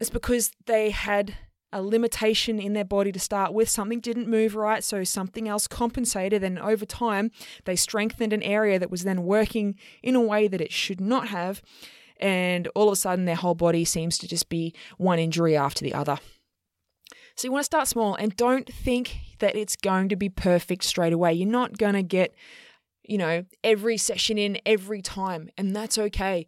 It's 0.01 0.11
because 0.11 0.53
they 0.67 0.91
had 0.91 1.37
a 1.73 1.83
limitation 1.83 2.59
in 2.59 2.73
their 2.73 2.85
body 2.85 3.13
to 3.13 3.19
start 3.19 3.53
with. 3.53 3.69
Something 3.69 4.01
didn't 4.01 4.29
move 4.29 4.55
right, 4.55 4.85
so 4.85 5.05
something 5.05 5.49
else 5.49 5.67
compensated, 5.67 6.45
and 6.45 6.59
over 6.59 6.87
time, 6.87 7.31
they 7.65 7.77
strengthened 7.77 8.33
an 8.33 8.43
area 8.43 8.79
that 8.79 8.91
was 8.91 9.03
then 9.03 9.25
working 9.25 9.75
in 10.03 10.15
a 10.15 10.21
way 10.21 10.49
that 10.49 10.61
it 10.61 10.73
should 10.73 11.01
not 11.01 11.29
have. 11.29 11.61
And 12.21 12.69
all 12.75 12.89
of 12.89 12.93
a 12.93 12.97
sudden, 12.97 13.25
their 13.25 13.37
whole 13.37 13.55
body 13.55 13.85
seems 13.85 14.19
to 14.19 14.29
just 14.29 14.49
be 14.49 14.75
one 14.97 15.19
injury 15.19 15.57
after 15.57 15.85
the 15.85 15.95
other. 15.95 16.19
So, 17.37 17.47
you 17.47 17.53
want 17.53 17.63
to 17.63 17.67
start 17.67 17.89
small 17.89 18.15
and 18.15 18.35
don't 18.37 18.73
think 18.73 19.19
that 19.41 19.57
it's 19.57 19.77
going 19.77 20.09
to 20.09 20.17
be 20.17 20.29
perfect 20.29 20.85
straight 20.85 21.13
away. 21.13 21.35
You're 21.35 21.49
not 21.49 21.77
going 21.77 21.93
to 21.93 22.03
get, 22.03 22.35
you 23.03 23.19
know, 23.19 23.45
every 23.63 23.99
session 23.99 24.39
in 24.39 24.59
every 24.65 25.03
time, 25.03 25.51
and 25.59 25.77
that's 25.77 25.99
okay. 25.99 26.47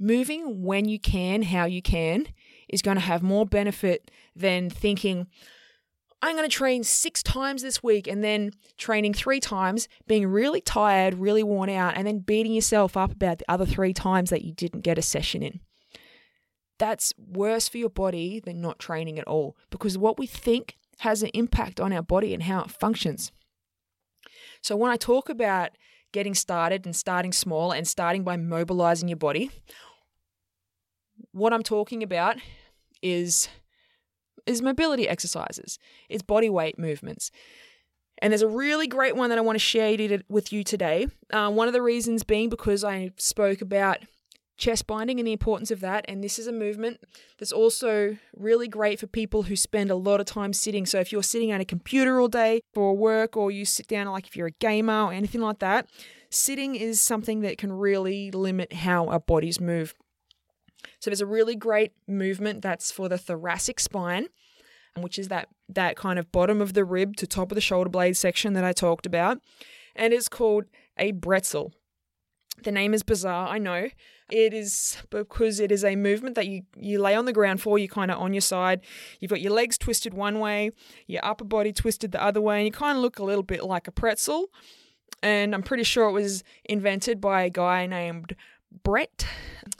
Moving 0.00 0.64
when 0.64 0.88
you 0.88 0.98
can, 0.98 1.42
how 1.42 1.66
you 1.66 1.80
can, 1.80 2.26
is 2.68 2.82
going 2.82 2.96
to 2.96 3.02
have 3.02 3.22
more 3.22 3.46
benefit 3.46 4.10
than 4.34 4.68
thinking, 4.68 5.28
I'm 6.22 6.36
going 6.36 6.48
to 6.48 6.56
train 6.56 6.84
six 6.84 7.20
times 7.20 7.62
this 7.62 7.82
week 7.82 8.06
and 8.06 8.22
then 8.22 8.52
training 8.78 9.12
three 9.12 9.40
times, 9.40 9.88
being 10.06 10.28
really 10.28 10.60
tired, 10.60 11.14
really 11.14 11.42
worn 11.42 11.68
out, 11.68 11.96
and 11.96 12.06
then 12.06 12.20
beating 12.20 12.52
yourself 12.52 12.96
up 12.96 13.12
about 13.12 13.38
the 13.38 13.44
other 13.48 13.66
three 13.66 13.92
times 13.92 14.30
that 14.30 14.44
you 14.44 14.52
didn't 14.52 14.82
get 14.82 14.98
a 14.98 15.02
session 15.02 15.42
in. 15.42 15.60
That's 16.78 17.12
worse 17.18 17.68
for 17.68 17.78
your 17.78 17.90
body 17.90 18.38
than 18.38 18.60
not 18.60 18.78
training 18.78 19.18
at 19.18 19.26
all 19.26 19.56
because 19.70 19.98
what 19.98 20.16
we 20.18 20.26
think 20.26 20.76
has 21.00 21.24
an 21.24 21.30
impact 21.34 21.80
on 21.80 21.92
our 21.92 22.02
body 22.02 22.32
and 22.32 22.44
how 22.44 22.62
it 22.62 22.70
functions. 22.70 23.32
So, 24.62 24.76
when 24.76 24.90
I 24.92 24.96
talk 24.96 25.28
about 25.28 25.70
getting 26.12 26.34
started 26.34 26.84
and 26.84 26.94
starting 26.94 27.32
small 27.32 27.72
and 27.72 27.86
starting 27.86 28.22
by 28.22 28.36
mobilizing 28.36 29.08
your 29.08 29.16
body, 29.16 29.50
what 31.32 31.52
I'm 31.52 31.62
talking 31.62 32.02
about 32.02 32.36
is 33.02 33.48
is 34.46 34.62
mobility 34.62 35.08
exercises. 35.08 35.78
It's 36.08 36.22
body 36.22 36.50
weight 36.50 36.78
movements. 36.78 37.30
And 38.18 38.32
there's 38.32 38.42
a 38.42 38.48
really 38.48 38.86
great 38.86 39.16
one 39.16 39.30
that 39.30 39.38
I 39.38 39.42
want 39.42 39.56
to 39.56 39.64
share 39.64 39.96
with 40.28 40.52
you 40.52 40.62
today. 40.62 41.08
Uh, 41.32 41.50
one 41.50 41.66
of 41.66 41.74
the 41.74 41.82
reasons 41.82 42.22
being 42.22 42.48
because 42.48 42.84
I 42.84 43.10
spoke 43.16 43.60
about 43.60 43.98
chest 44.56 44.86
binding 44.86 45.18
and 45.18 45.26
the 45.26 45.32
importance 45.32 45.70
of 45.70 45.80
that. 45.80 46.04
And 46.06 46.22
this 46.22 46.38
is 46.38 46.46
a 46.46 46.52
movement 46.52 47.00
that's 47.38 47.50
also 47.50 48.16
really 48.36 48.68
great 48.68 49.00
for 49.00 49.08
people 49.08 49.44
who 49.44 49.56
spend 49.56 49.90
a 49.90 49.96
lot 49.96 50.20
of 50.20 50.26
time 50.26 50.52
sitting. 50.52 50.86
So 50.86 51.00
if 51.00 51.10
you're 51.10 51.22
sitting 51.22 51.50
at 51.50 51.60
a 51.60 51.64
computer 51.64 52.20
all 52.20 52.28
day 52.28 52.60
for 52.72 52.96
work, 52.96 53.36
or 53.36 53.50
you 53.50 53.64
sit 53.64 53.88
down, 53.88 54.06
like 54.06 54.26
if 54.28 54.36
you're 54.36 54.46
a 54.48 54.52
gamer 54.52 55.06
or 55.06 55.12
anything 55.12 55.40
like 55.40 55.58
that, 55.58 55.88
sitting 56.30 56.76
is 56.76 57.00
something 57.00 57.40
that 57.40 57.58
can 57.58 57.72
really 57.72 58.30
limit 58.30 58.72
how 58.72 59.08
our 59.08 59.20
bodies 59.20 59.60
move. 59.60 59.94
So 61.00 61.10
there's 61.10 61.20
a 61.20 61.26
really 61.26 61.56
great 61.56 61.92
movement 62.06 62.62
that's 62.62 62.90
for 62.90 63.08
the 63.08 63.18
thoracic 63.18 63.80
spine, 63.80 64.28
um, 64.96 65.02
which 65.02 65.18
is 65.18 65.28
that 65.28 65.48
that 65.68 65.96
kind 65.96 66.18
of 66.18 66.30
bottom 66.32 66.60
of 66.60 66.74
the 66.74 66.84
rib 66.84 67.16
to 67.16 67.26
top 67.26 67.50
of 67.50 67.54
the 67.54 67.60
shoulder 67.60 67.90
blade 67.90 68.16
section 68.16 68.52
that 68.54 68.64
I 68.64 68.72
talked 68.72 69.06
about, 69.06 69.40
and 69.96 70.12
it's 70.12 70.28
called 70.28 70.64
a 70.96 71.12
bretzel. 71.12 71.72
The 72.62 72.72
name 72.72 72.94
is 72.94 73.02
bizarre, 73.02 73.48
I 73.48 73.58
know. 73.58 73.88
It 74.30 74.54
is 74.54 74.98
because 75.10 75.58
it 75.58 75.72
is 75.72 75.84
a 75.84 75.96
movement 75.96 76.36
that 76.36 76.46
you, 76.46 76.62
you 76.76 77.00
lay 77.00 77.14
on 77.14 77.24
the 77.24 77.32
ground 77.32 77.60
for, 77.60 77.78
you're 77.78 77.88
kind 77.88 78.10
of 78.10 78.18
on 78.18 78.32
your 78.32 78.40
side. 78.40 78.80
You've 79.20 79.30
got 79.30 79.40
your 79.40 79.52
legs 79.52 79.76
twisted 79.76 80.14
one 80.14 80.38
way, 80.38 80.70
your 81.06 81.24
upper 81.24 81.44
body 81.44 81.72
twisted 81.72 82.12
the 82.12 82.22
other 82.22 82.40
way, 82.40 82.58
and 82.58 82.66
you 82.66 82.72
kind 82.72 82.96
of 82.96 83.02
look 83.02 83.18
a 83.18 83.24
little 83.24 83.42
bit 83.42 83.64
like 83.64 83.88
a 83.88 83.92
pretzel. 83.92 84.46
And 85.22 85.54
I'm 85.54 85.62
pretty 85.62 85.84
sure 85.84 86.08
it 86.08 86.12
was 86.12 86.42
invented 86.64 87.20
by 87.20 87.42
a 87.42 87.50
guy 87.50 87.86
named 87.86 88.34
Brett. 88.82 89.26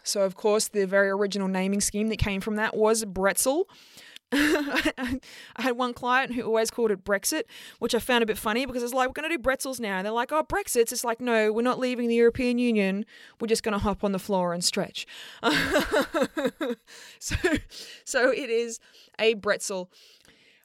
So, 0.02 0.22
of 0.22 0.36
course, 0.36 0.68
the 0.68 0.86
very 0.86 1.10
original 1.10 1.48
naming 1.48 1.80
scheme 1.80 2.08
that 2.08 2.18
came 2.18 2.40
from 2.40 2.56
that 2.56 2.76
was 2.76 3.04
Bretzel. 3.04 3.64
I 4.34 5.20
had 5.56 5.76
one 5.76 5.92
client 5.92 6.34
who 6.34 6.42
always 6.42 6.70
called 6.70 6.90
it 6.90 7.04
Brexit, 7.04 7.42
which 7.80 7.94
I 7.94 7.98
found 7.98 8.22
a 8.22 8.26
bit 8.26 8.38
funny 8.38 8.64
because 8.64 8.82
it's 8.82 8.94
like, 8.94 9.08
we're 9.08 9.12
going 9.12 9.28
to 9.28 9.36
do 9.36 9.42
pretzels 9.42 9.78
now. 9.78 9.98
And 9.98 10.06
they're 10.06 10.12
like, 10.12 10.32
oh, 10.32 10.42
Brexit. 10.42 10.90
It's 10.90 11.04
like, 11.04 11.20
no, 11.20 11.52
we're 11.52 11.60
not 11.60 11.78
leaving 11.78 12.08
the 12.08 12.14
European 12.14 12.58
Union. 12.58 13.04
We're 13.40 13.48
just 13.48 13.62
going 13.62 13.74
to 13.74 13.78
hop 13.78 14.02
on 14.02 14.12
the 14.12 14.18
floor 14.18 14.54
and 14.54 14.64
stretch. 14.64 15.06
so, 17.18 17.36
so 18.04 18.30
it 18.30 18.48
is 18.48 18.80
a 19.18 19.34
Bretzel. 19.34 19.88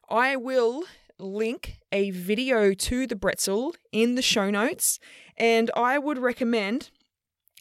I 0.10 0.38
will 0.38 0.84
link 1.20 1.80
a 1.92 2.12
video 2.12 2.74
to 2.74 3.06
the 3.06 3.16
Bretzel 3.16 3.74
in 3.92 4.16
the 4.16 4.22
show 4.22 4.50
notes. 4.50 4.98
And 5.36 5.70
I 5.76 5.98
would 6.00 6.20
recommend 6.20 6.90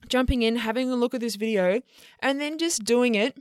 jumping 0.09 0.42
in, 0.42 0.57
having 0.57 0.90
a 0.90 0.97
look 0.97 1.14
at 1.14 1.21
this 1.21 1.37
video, 1.37 1.81
and 2.21 2.40
then 2.40 2.59
just 2.59 2.85
doing 2.85 3.14
it 3.14 3.37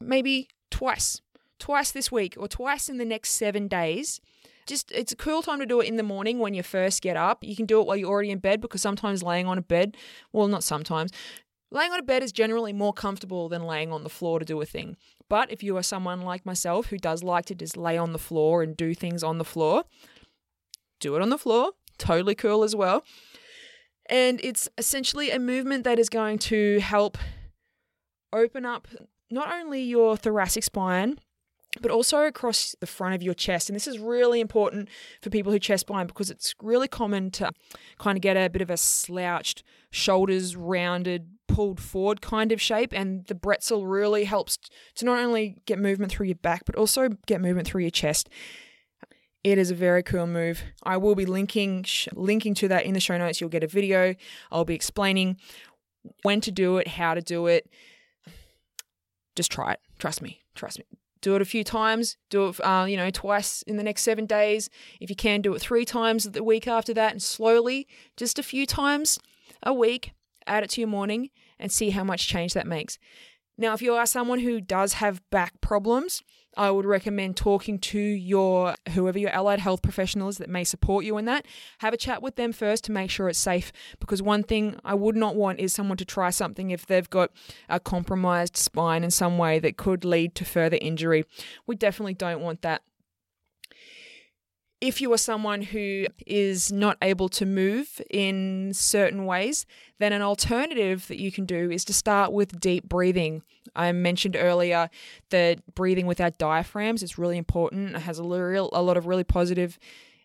maybe 0.00 0.48
twice, 0.70 1.20
twice 1.58 1.90
this 1.90 2.12
week 2.12 2.34
or 2.38 2.48
twice 2.48 2.88
in 2.88 2.98
the 2.98 3.04
next 3.04 3.32
seven 3.32 3.68
days. 3.68 4.20
Just 4.66 4.92
it's 4.92 5.12
a 5.12 5.16
cool 5.16 5.42
time 5.42 5.60
to 5.60 5.66
do 5.66 5.80
it 5.80 5.88
in 5.88 5.96
the 5.96 6.02
morning 6.02 6.38
when 6.38 6.52
you 6.52 6.62
first 6.62 7.00
get 7.00 7.16
up. 7.16 7.42
You 7.42 7.56
can 7.56 7.64
do 7.66 7.80
it 7.80 7.86
while 7.86 7.96
you're 7.96 8.10
already 8.10 8.30
in 8.30 8.38
bed 8.38 8.60
because 8.60 8.82
sometimes 8.82 9.22
laying 9.22 9.46
on 9.46 9.56
a 9.56 9.62
bed, 9.62 9.96
well, 10.32 10.46
not 10.46 10.62
sometimes, 10.62 11.10
laying 11.70 11.90
on 11.92 11.98
a 11.98 12.02
bed 12.02 12.22
is 12.22 12.32
generally 12.32 12.72
more 12.72 12.92
comfortable 12.92 13.48
than 13.48 13.62
laying 13.62 13.92
on 13.92 14.02
the 14.02 14.10
floor 14.10 14.38
to 14.38 14.44
do 14.44 14.60
a 14.60 14.66
thing. 14.66 14.96
But 15.28 15.50
if 15.50 15.62
you 15.62 15.76
are 15.76 15.82
someone 15.82 16.22
like 16.22 16.46
myself 16.46 16.86
who 16.86 16.98
does 16.98 17.22
like 17.22 17.46
to 17.46 17.54
just 17.54 17.76
lay 17.76 17.96
on 17.96 18.12
the 18.12 18.18
floor 18.18 18.62
and 18.62 18.76
do 18.76 18.94
things 18.94 19.22
on 19.22 19.38
the 19.38 19.44
floor, 19.44 19.84
do 21.00 21.16
it 21.16 21.22
on 21.22 21.30
the 21.30 21.38
floor. 21.38 21.72
Totally 21.98 22.34
cool 22.34 22.62
as 22.62 22.76
well. 22.76 23.04
And 24.08 24.40
it's 24.42 24.68
essentially 24.78 25.30
a 25.30 25.38
movement 25.38 25.84
that 25.84 25.98
is 25.98 26.08
going 26.08 26.38
to 26.40 26.80
help 26.80 27.18
open 28.32 28.64
up 28.64 28.88
not 29.30 29.52
only 29.52 29.82
your 29.82 30.16
thoracic 30.16 30.64
spine, 30.64 31.18
but 31.80 31.90
also 31.90 32.22
across 32.24 32.74
the 32.80 32.86
front 32.86 33.14
of 33.14 33.22
your 33.22 33.34
chest. 33.34 33.68
And 33.68 33.76
this 33.76 33.86
is 33.86 33.98
really 33.98 34.40
important 34.40 34.88
for 35.20 35.30
people 35.30 35.52
who 35.52 35.58
chest 35.58 35.86
bind 35.86 36.08
because 36.08 36.30
it's 36.30 36.54
really 36.62 36.88
common 36.88 37.30
to 37.32 37.50
kind 37.98 38.16
of 38.16 38.22
get 38.22 38.36
a 38.36 38.48
bit 38.48 38.62
of 38.62 38.70
a 38.70 38.76
slouched, 38.76 39.62
shoulders 39.90 40.56
rounded, 40.56 41.28
pulled 41.46 41.80
forward 41.80 42.20
kind 42.22 42.52
of 42.52 42.60
shape. 42.60 42.92
And 42.92 43.26
the 43.26 43.34
Bretzel 43.34 43.84
really 43.86 44.24
helps 44.24 44.58
to 44.96 45.04
not 45.04 45.18
only 45.18 45.58
get 45.66 45.78
movement 45.78 46.10
through 46.10 46.26
your 46.26 46.36
back, 46.36 46.64
but 46.64 46.74
also 46.74 47.10
get 47.26 47.40
movement 47.40 47.68
through 47.68 47.82
your 47.82 47.90
chest. 47.90 48.28
It 49.44 49.56
is 49.58 49.70
a 49.70 49.74
very 49.74 50.02
cool 50.02 50.26
move. 50.26 50.62
I 50.82 50.96
will 50.96 51.14
be 51.14 51.26
linking 51.26 51.84
sh- 51.84 52.08
linking 52.12 52.54
to 52.54 52.68
that 52.68 52.84
in 52.84 52.94
the 52.94 53.00
show 53.00 53.16
notes. 53.16 53.40
You'll 53.40 53.50
get 53.50 53.62
a 53.62 53.68
video. 53.68 54.14
I'll 54.50 54.64
be 54.64 54.74
explaining 54.74 55.36
when 56.22 56.40
to 56.42 56.50
do 56.50 56.78
it, 56.78 56.88
how 56.88 57.14
to 57.14 57.20
do 57.20 57.46
it. 57.46 57.70
Just 59.36 59.52
try 59.52 59.72
it. 59.72 59.80
Trust 59.98 60.22
me. 60.22 60.42
Trust 60.54 60.78
me. 60.80 60.84
Do 61.20 61.36
it 61.36 61.42
a 61.42 61.44
few 61.44 61.64
times. 61.64 62.16
Do 62.30 62.48
it, 62.48 62.60
uh, 62.60 62.86
you 62.88 62.96
know, 62.96 63.10
twice 63.10 63.62
in 63.62 63.76
the 63.76 63.82
next 63.82 64.02
seven 64.02 64.26
days. 64.26 64.68
If 65.00 65.10
you 65.10 65.16
can, 65.16 65.40
do 65.40 65.54
it 65.54 65.60
three 65.60 65.84
times 65.84 66.24
the 66.24 66.44
week 66.44 66.66
after 66.66 66.94
that, 66.94 67.12
and 67.12 67.22
slowly, 67.22 67.86
just 68.16 68.38
a 68.38 68.42
few 68.42 68.66
times 68.66 69.18
a 69.62 69.72
week, 69.72 70.12
add 70.46 70.62
it 70.62 70.70
to 70.70 70.80
your 70.80 70.88
morning, 70.88 71.30
and 71.58 71.72
see 71.72 71.90
how 71.90 72.04
much 72.04 72.28
change 72.28 72.54
that 72.54 72.66
makes. 72.66 72.98
Now, 73.56 73.74
if 73.74 73.82
you 73.82 73.94
are 73.94 74.06
someone 74.06 74.40
who 74.40 74.60
does 74.60 74.94
have 74.94 75.20
back 75.30 75.60
problems, 75.60 76.22
I 76.56 76.70
would 76.70 76.84
recommend 76.86 77.36
talking 77.36 77.78
to 77.78 77.98
your 77.98 78.74
whoever 78.94 79.18
your 79.18 79.30
allied 79.30 79.60
health 79.60 79.82
professional 79.82 80.28
is 80.28 80.38
that 80.38 80.48
may 80.48 80.64
support 80.64 81.04
you 81.04 81.16
in 81.18 81.24
that. 81.26 81.46
Have 81.78 81.94
a 81.94 81.98
chat 81.98 82.22
with 82.22 82.36
them 82.36 82.52
first 82.52 82.84
to 82.84 82.92
make 82.92 83.10
sure 83.10 83.28
it's 83.28 83.38
safe 83.38 83.72
because 84.00 84.22
one 84.22 84.42
thing 84.42 84.76
I 84.84 84.94
would 84.94 85.16
not 85.16 85.36
want 85.36 85.60
is 85.60 85.72
someone 85.72 85.98
to 85.98 86.04
try 86.04 86.30
something 86.30 86.70
if 86.70 86.86
they've 86.86 87.08
got 87.08 87.30
a 87.68 87.78
compromised 87.78 88.56
spine 88.56 89.04
in 89.04 89.10
some 89.10 89.38
way 89.38 89.58
that 89.60 89.76
could 89.76 90.04
lead 90.04 90.34
to 90.36 90.44
further 90.44 90.78
injury. 90.80 91.24
We 91.66 91.76
definitely 91.76 92.14
don't 92.14 92.40
want 92.40 92.62
that. 92.62 92.82
If 94.80 95.00
you 95.00 95.12
are 95.12 95.18
someone 95.18 95.62
who 95.62 96.06
is 96.26 96.70
not 96.70 96.96
able 97.02 97.28
to 97.30 97.44
move 97.44 98.00
in 98.10 98.72
certain 98.72 99.26
ways, 99.26 99.66
then 99.98 100.12
an 100.12 100.22
alternative 100.22 101.08
that 101.08 101.18
you 101.18 101.32
can 101.32 101.46
do 101.46 101.70
is 101.70 101.84
to 101.86 101.92
start 101.92 102.32
with 102.32 102.60
deep 102.60 102.88
breathing. 102.88 103.42
I 103.74 103.90
mentioned 103.92 104.36
earlier 104.38 104.88
that 105.30 105.74
breathing 105.74 106.06
with 106.06 106.20
our 106.20 106.30
diaphragms 106.30 107.02
is 107.02 107.18
really 107.18 107.38
important. 107.38 107.96
It 107.96 108.02
has 108.02 108.18
a, 108.18 108.22
real, 108.22 108.70
a 108.72 108.82
lot 108.82 108.96
of 108.96 109.06
really 109.06 109.24
positive 109.24 109.78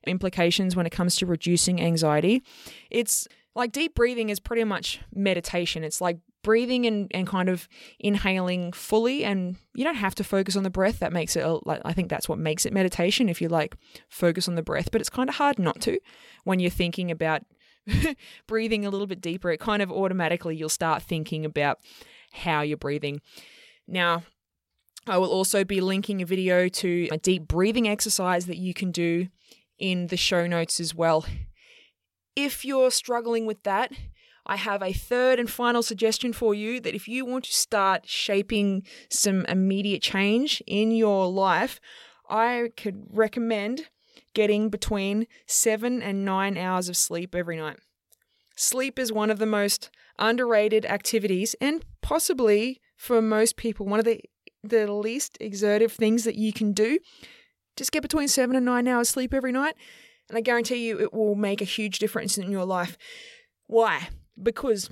implications 0.05 0.75
when 0.75 0.85
it 0.85 0.91
comes 0.91 1.15
to 1.17 1.25
reducing 1.25 1.81
anxiety. 1.81 2.43
It's 2.91 3.27
like 3.55 3.71
deep 3.71 3.95
breathing 3.95 4.29
is 4.29 4.39
pretty 4.39 4.63
much 4.63 4.99
meditation. 5.13 5.83
It's 5.83 6.01
like 6.01 6.17
breathing 6.43 6.85
and, 6.85 7.09
and 7.13 7.27
kind 7.27 7.49
of 7.49 7.67
inhaling 7.99 8.73
fully 8.73 9.23
and 9.23 9.55
you 9.73 9.83
don't 9.83 9.95
have 9.95 10.15
to 10.15 10.23
focus 10.23 10.55
on 10.55 10.63
the 10.63 10.69
breath. 10.69 10.99
That 10.99 11.13
makes 11.13 11.35
it 11.35 11.45
like 11.65 11.81
i 11.85 11.93
think 11.93 12.09
that's 12.09 12.27
what 12.27 12.37
makes 12.37 12.65
it 12.65 12.73
meditation 12.73 13.29
if 13.29 13.41
you 13.41 13.47
like 13.47 13.75
focus 14.09 14.47
on 14.47 14.55
the 14.55 14.63
breath. 14.63 14.89
But 14.91 15.01
it's 15.01 15.09
kind 15.09 15.29
of 15.29 15.35
hard 15.35 15.59
not 15.59 15.79
to 15.81 15.99
when 16.43 16.59
you're 16.59 16.71
thinking 16.71 17.11
about 17.11 17.43
breathing 18.47 18.85
a 18.85 18.89
little 18.89 19.07
bit 19.07 19.21
deeper. 19.21 19.51
It 19.51 19.59
kind 19.59 19.81
of 19.81 19.91
automatically 19.91 20.55
you'll 20.55 20.69
start 20.69 21.03
thinking 21.03 21.45
about 21.45 21.79
how 22.31 22.61
you're 22.61 22.77
breathing. 22.77 23.21
Now 23.87 24.23
i 25.05 25.17
will 25.17 25.29
also 25.29 25.65
be 25.65 25.81
linking 25.81 26.21
a 26.21 26.25
video 26.25 26.69
to 26.69 27.09
a 27.11 27.17
deep 27.17 27.45
breathing 27.45 27.89
exercise 27.89 28.45
that 28.45 28.57
you 28.57 28.73
can 28.73 28.89
do 28.89 29.27
in 29.77 30.07
the 30.07 30.15
show 30.15 30.47
notes 30.47 30.79
as 30.79 30.95
well 30.95 31.25
if 32.35 32.65
you're 32.65 32.91
struggling 32.91 33.45
with 33.45 33.63
that 33.63 33.91
I 34.45 34.57
have 34.57 34.81
a 34.81 34.91
third 34.91 35.39
and 35.39 35.49
final 35.49 35.81
suggestion 35.81 36.33
for 36.33 36.53
you 36.53 36.79
that 36.81 36.95
if 36.95 37.07
you 37.07 37.25
want 37.25 37.45
to 37.45 37.53
start 37.53 38.07
shaping 38.07 38.83
some 39.09 39.45
immediate 39.45 40.01
change 40.01 40.61
in 40.67 40.91
your 40.91 41.27
life, 41.27 41.79
I 42.29 42.71
could 42.75 43.05
recommend 43.09 43.89
getting 44.33 44.69
between 44.69 45.27
seven 45.47 46.01
and 46.01 46.25
nine 46.25 46.57
hours 46.57 46.89
of 46.89 46.97
sleep 46.97 47.33
every 47.35 47.55
night. 47.55 47.77
Sleep 48.57 48.99
is 48.99 49.13
one 49.13 49.29
of 49.29 49.39
the 49.39 49.45
most 49.45 49.89
underrated 50.19 50.85
activities 50.85 51.55
and 51.61 51.83
possibly 52.01 52.79
for 52.95 53.19
most 53.21 53.57
people 53.57 53.85
one 53.85 53.99
of 53.99 54.05
the 54.05 54.21
the 54.63 54.91
least 54.91 55.37
exertive 55.41 55.91
things 55.91 56.23
that 56.23 56.35
you 56.35 56.53
can 56.53 56.71
do. 56.73 56.99
Just 57.75 57.91
get 57.91 58.01
between 58.01 58.27
7 58.27 58.55
and 58.55 58.65
9 58.65 58.87
hours 58.87 59.09
sleep 59.09 59.33
every 59.33 59.51
night 59.51 59.75
and 60.33 60.37
I 60.37 60.41
guarantee 60.41 60.87
you 60.87 60.99
it 60.99 61.13
will 61.13 61.35
make 61.35 61.61
a 61.61 61.65
huge 61.65 61.99
difference 61.99 62.37
in 62.37 62.51
your 62.51 62.65
life. 62.65 62.97
Why? 63.67 64.09
because 64.41 64.89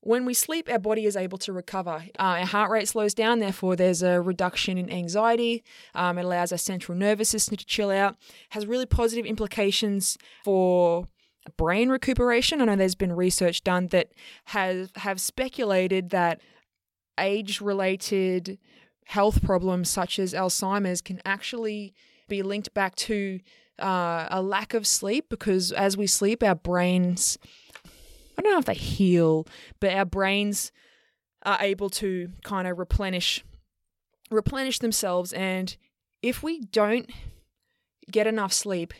when 0.00 0.24
we 0.24 0.34
sleep, 0.34 0.68
our 0.70 0.78
body 0.78 1.04
is 1.04 1.16
able 1.16 1.38
to 1.38 1.52
recover. 1.52 2.04
Uh, 2.18 2.22
our 2.22 2.46
heart 2.46 2.70
rate 2.70 2.86
slows 2.86 3.12
down, 3.12 3.40
therefore, 3.40 3.74
there's 3.74 4.02
a 4.02 4.20
reduction 4.20 4.78
in 4.78 4.90
anxiety. 4.90 5.64
Um, 5.94 6.16
it 6.18 6.24
allows 6.24 6.52
our 6.52 6.58
central 6.58 6.96
nervous 6.96 7.28
system 7.28 7.56
to 7.56 7.64
chill 7.64 7.90
out. 7.90 8.16
Has 8.50 8.66
really 8.66 8.86
positive 8.86 9.26
implications 9.26 10.16
for 10.44 11.08
brain 11.56 11.88
recuperation. 11.88 12.60
I 12.60 12.66
know 12.66 12.76
there's 12.76 12.94
been 12.94 13.12
research 13.12 13.64
done 13.64 13.88
that 13.88 14.12
has 14.46 14.90
have 14.96 15.20
speculated 15.20 16.10
that 16.10 16.40
age-related 17.18 18.58
health 19.06 19.42
problems 19.42 19.88
such 19.88 20.18
as 20.18 20.34
Alzheimer's 20.34 21.00
can 21.00 21.20
actually 21.24 21.94
be 22.28 22.42
linked 22.42 22.72
back 22.74 22.94
to 22.96 23.40
uh, 23.78 24.26
a 24.30 24.42
lack 24.42 24.74
of 24.74 24.86
sleep 24.86 25.28
because 25.28 25.72
as 25.72 25.96
we 25.96 26.06
sleep, 26.06 26.42
our 26.42 26.54
brains 26.54 27.38
I 28.38 28.42
don't 28.42 28.52
know 28.52 28.58
if 28.58 28.66
they 28.66 28.74
heal, 28.74 29.46
but 29.80 29.94
our 29.94 30.04
brains 30.04 30.70
are 31.44 31.58
able 31.60 31.88
to 31.88 32.30
kind 32.44 32.68
of 32.68 32.78
replenish 32.78 33.44
replenish 34.30 34.80
themselves 34.80 35.32
and 35.32 35.76
if 36.22 36.42
we 36.42 36.60
don't 36.60 37.10
get 38.10 38.26
enough 38.26 38.52
sleep, 38.52 38.92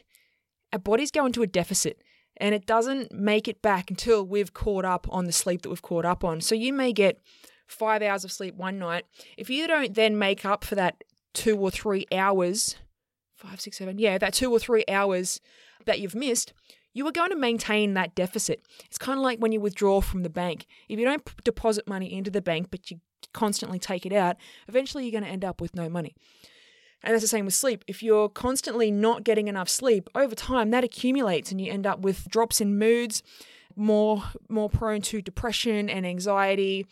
our 0.72 0.78
bodies 0.78 1.10
go 1.10 1.26
into 1.26 1.42
a 1.42 1.46
deficit 1.46 2.00
and 2.36 2.54
it 2.54 2.66
doesn't 2.66 3.12
make 3.12 3.48
it 3.48 3.62
back 3.62 3.90
until 3.90 4.24
we've 4.24 4.54
caught 4.54 4.84
up 4.84 5.06
on 5.10 5.24
the 5.24 5.32
sleep 5.32 5.62
that 5.62 5.68
we've 5.68 5.82
caught 5.82 6.04
up 6.04 6.22
on. 6.22 6.40
So 6.40 6.54
you 6.54 6.72
may 6.72 6.92
get 6.92 7.20
5 7.66 8.02
hours 8.02 8.24
of 8.24 8.30
sleep 8.30 8.54
one 8.54 8.78
night. 8.78 9.06
If 9.36 9.50
you 9.50 9.66
don't 9.66 9.94
then 9.94 10.18
make 10.18 10.44
up 10.44 10.62
for 10.62 10.76
that 10.76 11.02
2 11.34 11.56
or 11.58 11.70
3 11.70 12.06
hours, 12.12 12.76
five, 13.37 13.61
six, 13.61 13.79
seven, 13.79 13.99
yeah, 13.99 14.18
that 14.18 14.35
2 14.35 14.51
or 14.51 14.59
3 14.59 14.85
hours 14.88 15.40
that 15.85 16.01
you've 16.01 16.14
missed, 16.14 16.53
you 16.92 17.07
are 17.07 17.12
going 17.12 17.31
to 17.31 17.37
maintain 17.37 17.94
that 17.94 18.14
deficit. 18.14 18.62
It's 18.87 18.99
kind 18.99 19.18
of 19.18 19.22
like 19.22 19.38
when 19.38 19.53
you 19.53 19.61
withdraw 19.61 20.01
from 20.01 20.22
the 20.22 20.31
bank. 20.31 20.66
If 20.88 20.99
you 20.99 21.05
don't 21.05 21.22
deposit 21.44 21.87
money 21.87 22.12
into 22.12 22.31
the 22.31 22.40
bank, 22.40 22.68
but 22.70 22.90
you 22.90 23.01
constantly 23.35 23.79
take 23.79 24.07
it 24.07 24.12
out, 24.12 24.37
eventually 24.66 25.05
you're 25.05 25.12
going 25.12 25.25
to 25.25 25.31
end 25.31 25.44
up 25.44 25.61
with 25.61 25.75
no 25.75 25.88
money. 25.88 26.14
And 27.03 27.12
that's 27.12 27.22
the 27.22 27.29
same 27.29 27.44
with 27.44 27.55
sleep. 27.55 27.85
If 27.87 28.03
you're 28.03 28.29
constantly 28.29 28.90
not 28.90 29.22
getting 29.22 29.49
enough 29.49 29.68
sleep, 29.68 30.09
over 30.14 30.35
time 30.35 30.70
that 30.70 30.83
accumulates 30.83 31.51
and 31.51 31.61
you 31.61 31.70
end 31.70 31.87
up 31.87 32.01
with 32.01 32.29
drops 32.31 32.61
in 32.61 32.79
moods, 32.79 33.22
more 33.77 34.25
more 34.49 34.70
prone 34.70 35.03
to 35.03 35.20
depression 35.20 35.88
and 35.88 36.07
anxiety. 36.07 36.87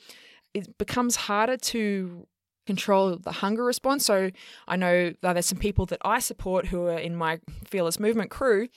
It 0.52 0.78
becomes 0.78 1.16
harder 1.16 1.56
to 1.56 2.26
control 2.66 3.16
the 3.16 3.32
hunger 3.32 3.64
response. 3.64 4.04
So 4.06 4.30
I 4.66 4.76
know 4.76 5.12
that 5.20 5.32
there's 5.34 5.46
some 5.46 5.58
people 5.58 5.86
that 5.86 5.98
I 6.02 6.18
support 6.18 6.66
who 6.66 6.86
are 6.86 6.98
in 6.98 7.16
my 7.16 7.40
Fearless 7.64 8.00
Movement 8.00 8.30
crew 8.30 8.68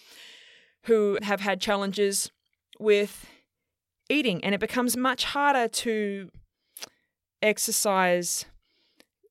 who 0.84 1.18
have 1.22 1.42
had 1.42 1.60
challenges 1.60 2.32
with 2.80 3.28
eating, 4.10 4.44
and 4.44 4.56
it 4.56 4.60
becomes 4.60 4.96
much 4.96 5.26
harder 5.26 5.68
to 5.68 6.30
exercise 7.42 8.46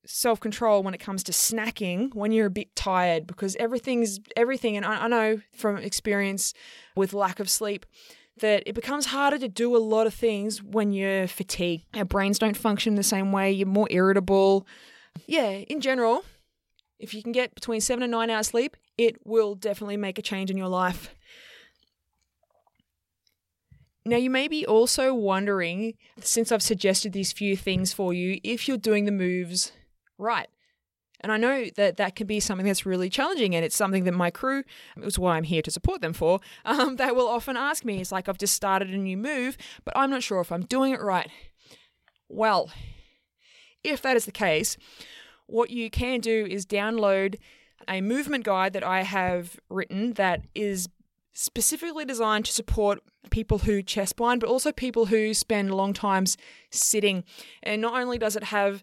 self 0.05 0.39
control 0.39 0.83
when 0.83 0.95
it 0.95 1.01
comes 1.01 1.23
to 1.25 1.33
snacking 1.33 2.15
when 2.15 2.31
you're 2.31 2.47
a 2.47 2.51
bit 2.51 2.75
tired 2.77 3.27
because 3.27 3.57
everything's 3.57 4.21
everything. 4.37 4.77
And 4.77 4.87
I, 4.87 5.05
I, 5.05 5.09
know 5.09 5.41
from 5.55 5.79
experience 5.79 6.55
with 6.95 7.13
lack 7.13 7.41
of 7.41 7.51
sleep 7.51 7.87
that 8.39 8.63
it 8.67 8.75
becomes 8.75 9.07
harder 9.07 9.39
to 9.39 9.49
do 9.49 9.77
a 9.77 9.79
lot 9.79 10.07
of 10.07 10.15
things 10.15 10.63
when 10.63 10.93
you're 10.93 11.27
fatigued. 11.27 11.85
Our 11.97 12.05
brains 12.05 12.39
don't 12.39 12.57
function 12.57 12.95
the 12.95 13.03
same 13.03 13.33
way, 13.33 13.53
you're 13.53 13.67
more 13.67 13.89
irritable. 13.91 14.67
Yeah, 15.27 15.49
in 15.51 15.81
general, 15.81 16.25
if 16.99 17.15
you 17.15 17.23
can 17.23 17.33
get 17.33 17.55
between 17.55 17.81
seven 17.81 18.03
and 18.03 18.11
nine 18.11 18.31
hours 18.31 18.49
sleep, 18.49 18.77
it 18.99 19.17
will 19.27 19.55
definitely 19.55 19.97
make 19.97 20.19
a 20.19 20.23
change 20.23 20.51
in 20.51 20.57
your 20.57 20.69
life. 20.69 21.15
Now, 24.05 24.19
you 24.19 24.31
may 24.31 24.47
be 24.47 24.65
also 24.65 25.13
wondering, 25.13 25.95
since 26.21 26.53
I've 26.53 26.63
suggested 26.63 27.13
these 27.13 27.33
few 27.33 27.57
things 27.57 27.93
for 27.93 28.15
you, 28.15 28.39
if 28.45 28.69
you're 28.69 28.77
doing 28.77 29.05
the 29.05 29.11
moves 29.11 29.73
right. 30.17 30.49
And 31.21 31.33
I 31.33 31.37
know 31.37 31.67
that 31.77 31.97
that 31.97 32.15
can 32.15 32.27
be 32.27 32.41
something 32.41 32.67
that's 32.67 32.87
really 32.87 33.09
challenging, 33.09 33.55
and 33.55 33.65
it's 33.65 33.77
something 33.77 34.05
that 34.05 34.13
my 34.13 34.31
crew, 34.31 34.63
is 35.03 35.19
why 35.19 35.37
I'm 35.37 35.45
here 35.45 35.63
to 35.63 35.71
support 35.71 36.01
them 36.01 36.13
for, 36.13 36.41
um, 36.65 36.97
they 36.97 37.11
will 37.11 37.29
often 37.29 37.57
ask 37.57 37.85
me. 37.85 38.01
It's 38.01 38.13
like, 38.13 38.29
I've 38.29 38.39
just 38.39 38.55
started 38.55 38.91
a 38.91 38.97
new 38.97 39.17
move, 39.17 39.57
but 39.85 39.97
I'm 39.97 40.11
not 40.11 40.23
sure 40.23 40.41
if 40.41 40.53
I'm 40.53 40.65
doing 40.65 40.93
it 40.93 41.01
right. 41.01 41.31
Well, 42.29 42.71
if 43.83 44.03
that 44.03 44.17
is 44.17 44.25
the 44.25 44.33
case, 44.33 44.77
what 45.47 45.71
you 45.71 45.91
can 45.91 46.21
do 46.21 46.47
is 46.49 46.67
download 46.67 47.37
a 47.89 48.01
movement 48.01 48.45
guide 48.45 48.73
that 48.73 48.85
I 48.85 49.03
have 49.03 49.59
written 49.69 50.15
that 50.15 50.43
is 50.55 50.89
specifically 51.33 52.05
designed 52.05 52.47
to 52.47 52.53
support 52.53 53.01
people 53.31 53.59
who 53.59 53.83
chest 53.83 54.17
bind, 54.17 54.41
but 54.41 54.49
also 54.49 54.73
people 54.73 55.07
who 55.07 55.35
spend 55.35 55.75
long 55.75 55.93
times 55.93 56.37
sitting. 56.71 57.25
And 57.63 57.83
not 57.83 58.01
only 58.01 58.19
does 58.19 58.37
it 58.37 58.45
have 58.45 58.83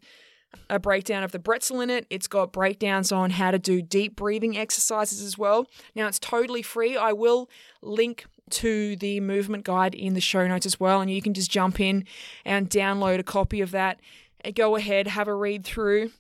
a 0.69 0.79
breakdown 0.79 1.23
of 1.23 1.31
the 1.31 1.39
Bretzel 1.39 1.83
in 1.83 1.89
it, 1.89 2.05
it's 2.09 2.27
got 2.27 2.51
breakdowns 2.51 3.11
on 3.11 3.31
how 3.31 3.51
to 3.51 3.59
do 3.59 3.81
deep 3.81 4.15
breathing 4.15 4.57
exercises 4.57 5.21
as 5.21 5.37
well. 5.37 5.67
Now, 5.95 6.07
it's 6.07 6.19
totally 6.19 6.61
free. 6.61 6.97
I 6.97 7.13
will 7.13 7.49
link 7.81 8.25
to 8.51 8.95
the 8.95 9.19
movement 9.19 9.63
guide 9.63 9.95
in 9.95 10.13
the 10.13 10.21
show 10.21 10.47
notes 10.47 10.65
as 10.65 10.79
well, 10.79 11.01
and 11.01 11.09
you 11.09 11.21
can 11.21 11.33
just 11.33 11.51
jump 11.51 11.79
in 11.79 12.05
and 12.45 12.69
download 12.69 13.19
a 13.19 13.23
copy 13.23 13.61
of 13.61 13.71
that. 13.71 13.99
Uh, 14.43 14.51
go 14.51 14.75
ahead, 14.75 15.07
have 15.07 15.27
a 15.27 15.35
read 15.35 15.63
through, 15.63 16.11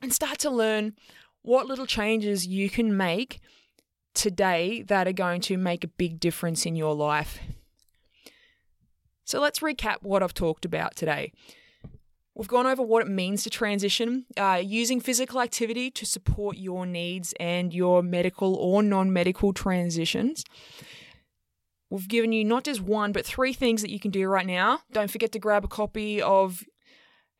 and 0.00 0.12
start 0.12 0.38
to 0.40 0.50
learn 0.50 0.94
what 1.42 1.66
little 1.66 1.86
changes 1.86 2.46
you 2.46 2.70
can 2.70 2.96
make 2.96 3.40
today 4.14 4.82
that 4.82 5.08
are 5.08 5.12
going 5.12 5.40
to 5.40 5.56
make 5.56 5.84
a 5.84 5.88
big 5.88 6.20
difference 6.20 6.66
in 6.66 6.76
your 6.76 6.94
life. 6.94 7.38
So 9.24 9.40
let's 9.40 9.60
recap 9.60 9.96
what 10.02 10.22
I've 10.22 10.34
talked 10.34 10.64
about 10.64 10.96
today. 10.96 11.32
We've 12.34 12.48
gone 12.48 12.66
over 12.66 12.82
what 12.82 13.02
it 13.02 13.10
means 13.10 13.42
to 13.42 13.50
transition, 13.50 14.24
uh, 14.38 14.62
using 14.64 15.00
physical 15.00 15.40
activity 15.40 15.90
to 15.90 16.06
support 16.06 16.56
your 16.56 16.86
needs 16.86 17.34
and 17.38 17.74
your 17.74 18.02
medical 18.02 18.54
or 18.54 18.82
non 18.82 19.12
medical 19.12 19.52
transitions. 19.52 20.44
We've 21.90 22.08
given 22.08 22.32
you 22.32 22.42
not 22.42 22.64
just 22.64 22.80
one, 22.80 23.12
but 23.12 23.26
three 23.26 23.52
things 23.52 23.82
that 23.82 23.90
you 23.90 24.00
can 24.00 24.10
do 24.10 24.26
right 24.26 24.46
now. 24.46 24.80
Don't 24.92 25.10
forget 25.10 25.30
to 25.32 25.38
grab 25.38 25.62
a 25.62 25.68
copy 25.68 26.22
of 26.22 26.64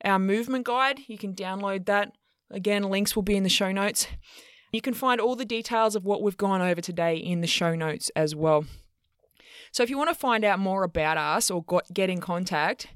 our 0.04 0.18
movement 0.18 0.66
guide. 0.66 1.00
You 1.06 1.16
can 1.16 1.34
download 1.34 1.86
that. 1.86 2.12
Again, 2.50 2.82
links 2.82 3.16
will 3.16 3.22
be 3.22 3.36
in 3.36 3.44
the 3.44 3.48
show 3.48 3.72
notes. 3.72 4.06
You 4.70 4.82
can 4.82 4.92
find 4.92 5.22
all 5.22 5.36
the 5.36 5.46
details 5.46 5.96
of 5.96 6.04
what 6.04 6.20
we've 6.20 6.36
gone 6.36 6.60
over 6.60 6.82
today 6.82 7.16
in 7.16 7.40
the 7.40 7.46
show 7.46 7.74
notes 7.74 8.10
as 8.14 8.36
well. 8.36 8.66
So 9.70 9.82
if 9.82 9.88
you 9.88 9.96
want 9.96 10.10
to 10.10 10.14
find 10.14 10.44
out 10.44 10.58
more 10.58 10.84
about 10.84 11.16
us 11.16 11.50
or 11.50 11.64
get 11.94 12.10
in 12.10 12.20
contact, 12.20 12.88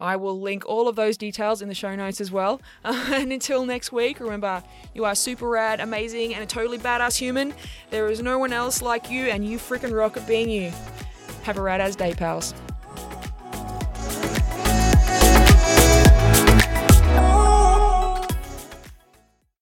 I 0.01 0.15
will 0.15 0.39
link 0.39 0.65
all 0.65 0.87
of 0.87 0.95
those 0.95 1.17
details 1.17 1.61
in 1.61 1.67
the 1.67 1.75
show 1.75 1.93
notes 1.95 2.21
as 2.21 2.31
well. 2.31 2.61
and 2.83 3.31
until 3.31 3.65
next 3.65 3.91
week, 3.91 4.19
remember 4.19 4.63
you 4.95 5.05
are 5.05 5.13
super 5.13 5.47
rad, 5.47 5.79
amazing, 5.79 6.33
and 6.33 6.43
a 6.43 6.47
totally 6.47 6.79
badass 6.79 7.17
human. 7.17 7.53
There 7.91 8.07
is 8.07 8.19
no 8.21 8.39
one 8.39 8.53
else 8.53 8.81
like 8.81 9.11
you, 9.11 9.25
and 9.25 9.45
you 9.45 9.59
freaking 9.59 9.95
rock 9.95 10.17
at 10.17 10.25
being 10.25 10.49
you. 10.49 10.71
Have 11.43 11.57
a 11.57 11.61
rad 11.61 11.81
as 11.81 11.95
day, 11.95 12.15
pals. 12.15 12.55